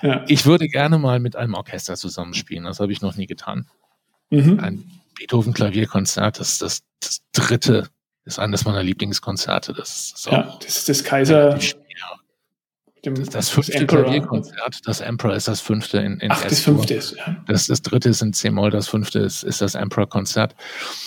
ja. 0.00 0.24
Ich 0.28 0.46
würde 0.46 0.66
gerne 0.66 0.98
mal 0.98 1.20
mit 1.20 1.36
einem 1.36 1.52
Orchester 1.52 1.96
zusammenspielen, 1.96 2.64
das 2.64 2.80
habe 2.80 2.90
ich 2.90 3.02
noch 3.02 3.16
nie 3.16 3.26
getan. 3.26 3.68
Mhm. 4.30 4.60
Ein 4.60 4.84
Beethoven-Klavierkonzert, 5.18 6.40
das, 6.40 6.56
das, 6.56 6.80
das 7.00 7.20
dritte 7.32 7.90
ist 8.24 8.38
eines 8.38 8.64
meiner 8.64 8.82
Lieblingskonzerte. 8.82 9.72
Das 9.72 10.12
ist 10.14 10.26
ja, 10.26 10.56
das 10.62 10.78
ist 10.78 10.88
das 10.88 11.04
Kaiser. 11.04 11.58
Dem, 13.04 13.14
das, 13.14 13.30
das 13.30 13.48
fünfte 13.48 13.86
Klavierkonzert, 13.86 14.80
das 14.84 15.00
Emperor 15.00 15.34
ist 15.34 15.48
das 15.48 15.62
fünfte 15.62 15.98
in, 15.98 16.20
in 16.20 16.30
Ach, 16.30 16.42
das 16.42 16.60
fünfte 16.60 16.94
ist, 16.94 17.16
ja. 17.16 17.42
Das, 17.46 17.66
das 17.66 17.80
dritte 17.80 18.10
ist 18.10 18.20
in 18.20 18.34
C-Moll, 18.34 18.70
das 18.70 18.88
fünfte 18.88 19.20
ist, 19.20 19.42
ist 19.42 19.62
das 19.62 19.74
Emperor-Konzert. 19.74 20.54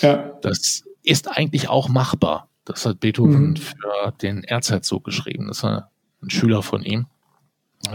Ja. 0.01 0.31
Das 0.41 0.83
ist 1.03 1.27
eigentlich 1.29 1.69
auch 1.69 1.89
machbar. 1.89 2.49
Das 2.65 2.85
hat 2.87 2.99
Beethoven 2.99 3.51
mhm. 3.51 3.57
für 3.57 4.13
den 4.23 4.43
Erzherzog 4.43 5.03
geschrieben. 5.03 5.47
Das 5.49 5.61
war 5.61 5.91
ein 6.23 6.31
Schüler 6.31 6.63
von 6.63 6.81
ihm. 6.83 7.05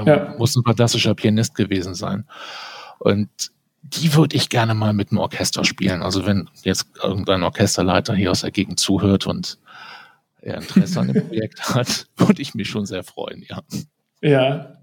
Ja. 0.05 0.35
Muss 0.39 0.55
ein 0.55 0.63
fantastischer 0.65 1.15
Pianist 1.15 1.57
gewesen 1.57 1.95
sein. 1.95 2.29
Und 3.01 3.29
die 3.83 4.15
würde 4.15 4.37
ich 4.37 4.49
gerne 4.49 4.75
mal 4.75 4.93
mit 4.93 5.11
einem 5.11 5.19
Orchester 5.19 5.65
spielen. 5.65 6.03
Also 6.03 6.27
wenn 6.27 6.49
jetzt 6.63 6.87
irgendein 7.03 7.43
Orchesterleiter 7.43 8.15
hier 8.15 8.31
aus 8.31 8.43
der 8.43 8.51
Gegend 8.51 8.81
zuhört 8.81 9.27
und 9.27 9.59
er 10.41 10.59
Interesse 10.59 11.01
an 11.01 11.13
dem 11.13 11.27
Projekt 11.29 11.75
hat, 11.75 12.07
würde 12.17 12.43
ich 12.43 12.55
mich 12.55 12.69
schon 12.69 12.87
sehr 12.87 13.03
freuen, 13.03 13.45
ja. 13.49 13.63
Ja. 14.21 14.79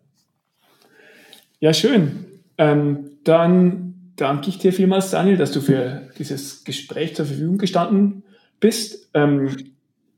Ja, 1.59 1.73
schön. 1.73 2.25
Ähm, 2.57 3.11
dann 3.23 4.11
danke 4.15 4.49
ich 4.49 4.59
dir 4.59 4.71
vielmals, 4.71 5.11
Daniel, 5.11 5.37
dass 5.37 5.51
du 5.51 5.61
für 5.61 6.09
dieses 6.17 6.63
Gespräch 6.63 7.15
zur 7.15 7.25
Verfügung 7.25 7.57
gestanden 7.57 8.23
bist. 8.59 9.09
Ähm, 9.13 9.55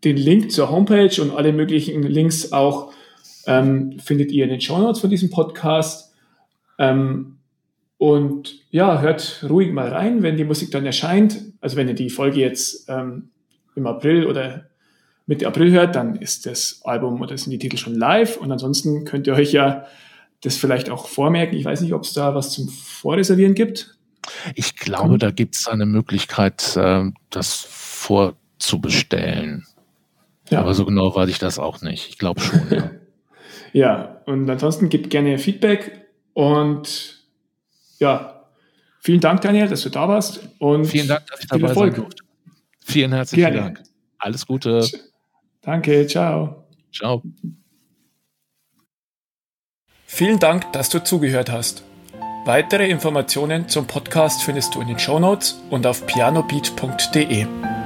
den 0.04 0.18
Link 0.18 0.52
zur 0.52 0.70
Homepage 0.70 1.22
und 1.22 1.32
alle 1.36 1.52
möglichen 1.52 2.04
Links 2.04 2.52
auch 2.52 2.94
ähm, 3.48 4.00
findet 4.00 4.32
ihr 4.32 4.44
in 4.44 4.52
den 4.52 4.62
Show 4.62 4.78
Notes 4.78 5.02
von 5.02 5.10
diesem 5.10 5.30
Podcast. 5.30 6.14
Ähm, 6.78 7.37
und 7.98 8.60
ja, 8.70 9.02
hört 9.02 9.44
ruhig 9.50 9.72
mal 9.72 9.90
rein, 9.90 10.22
wenn 10.22 10.38
die 10.38 10.44
Musik 10.44 10.72
dann 10.72 10.86
erscheint. 10.86 11.42
Also 11.62 11.78
wenn 11.78 11.88
ihr 11.88 11.96
die 11.96 12.10
Folge 12.10 12.40
jetzt 12.40 12.88
ähm, 12.90 13.30
im 13.76 13.88
April 13.88 14.28
oder 14.28 14.66
Mitte 15.26 15.48
April 15.48 15.72
hört, 15.72 15.96
dann 15.96 16.16
ist 16.16 16.46
das 16.46 16.82
Album 16.84 17.22
oder 17.22 17.38
sind 17.38 17.52
die 17.52 17.58
Titel 17.58 17.78
schon 17.78 17.96
live. 17.96 18.38
Und 18.38 18.52
ansonsten 18.52 19.04
könnt 19.04 19.26
ihr 19.28 19.34
euch 19.34 19.52
ja 19.52 19.86
das 20.42 20.58
vielleicht 20.58 20.90
auch 20.92 21.08
vormerken. 21.08 21.58
Ich 21.58 21.66
weiß 21.66 21.82
nicht, 21.82 21.94
ob 21.94 22.04
es 22.04 22.14
da 22.14 22.36
was 22.36 22.52
zum 22.52 22.70
Vorreservieren 22.70 23.56
gibt. 23.56 23.98
Ich 24.54 24.76
glaube, 24.76 25.10
Komm. 25.10 25.20
da 25.20 25.32
gibt 25.32 25.56
es 25.56 25.68
eine 25.68 25.86
Möglichkeit, 25.86 26.78
äh, 26.78 27.06
das 27.32 27.66
vorzubestellen. 27.70 29.66
Ja. 30.50 30.60
Aber 30.60 30.74
so 30.76 30.86
genau 30.86 31.16
weiß 31.16 31.30
ich 31.30 31.40
das 31.40 31.58
auch 31.58 31.82
nicht. 31.82 32.10
Ich 32.10 32.18
glaube 32.18 32.42
schon, 32.42 32.62
ja. 32.70 32.92
ja, 33.74 34.22
und 34.26 34.50
ansonsten 34.50 34.90
gebt 34.90 35.10
gerne 35.10 35.40
Feedback 35.40 36.08
und 36.34 37.17
ja, 38.00 38.46
vielen 39.00 39.20
Dank, 39.20 39.42
Daniel, 39.42 39.68
dass 39.68 39.84
du 39.84 39.90
da 39.90 40.08
warst. 40.08 40.48
Und 40.60 40.86
vielen 40.86 41.08
Dank, 41.08 41.26
dass 41.28 41.42
ich 41.42 41.48
dabei 41.48 41.68
Erfolg. 41.68 41.96
sein 41.96 42.04
durfte. 42.04 42.24
Vielen 42.86 43.14
herzlichen 43.14 43.52
gerne. 43.52 43.74
Dank. 43.74 43.84
Alles 44.18 44.46
Gute. 44.46 44.88
Danke, 45.62 46.08
ciao. 46.08 46.68
Ciao. 46.94 47.22
Vielen 50.06 50.40
Dank, 50.40 50.72
dass 50.72 50.90
du 50.90 51.04
zugehört 51.04 51.52
hast. 51.52 51.84
Weitere 52.46 52.90
Informationen 52.90 53.68
zum 53.68 53.88
Podcast 53.88 54.42
findest 54.42 54.74
du 54.74 54.82
in 54.82 54.88
den 54.88 54.98
Show 54.98 55.20
Notes 55.20 55.62
und 55.70 55.86
auf 55.86 56.08
pianobeat.de. 56.08 57.77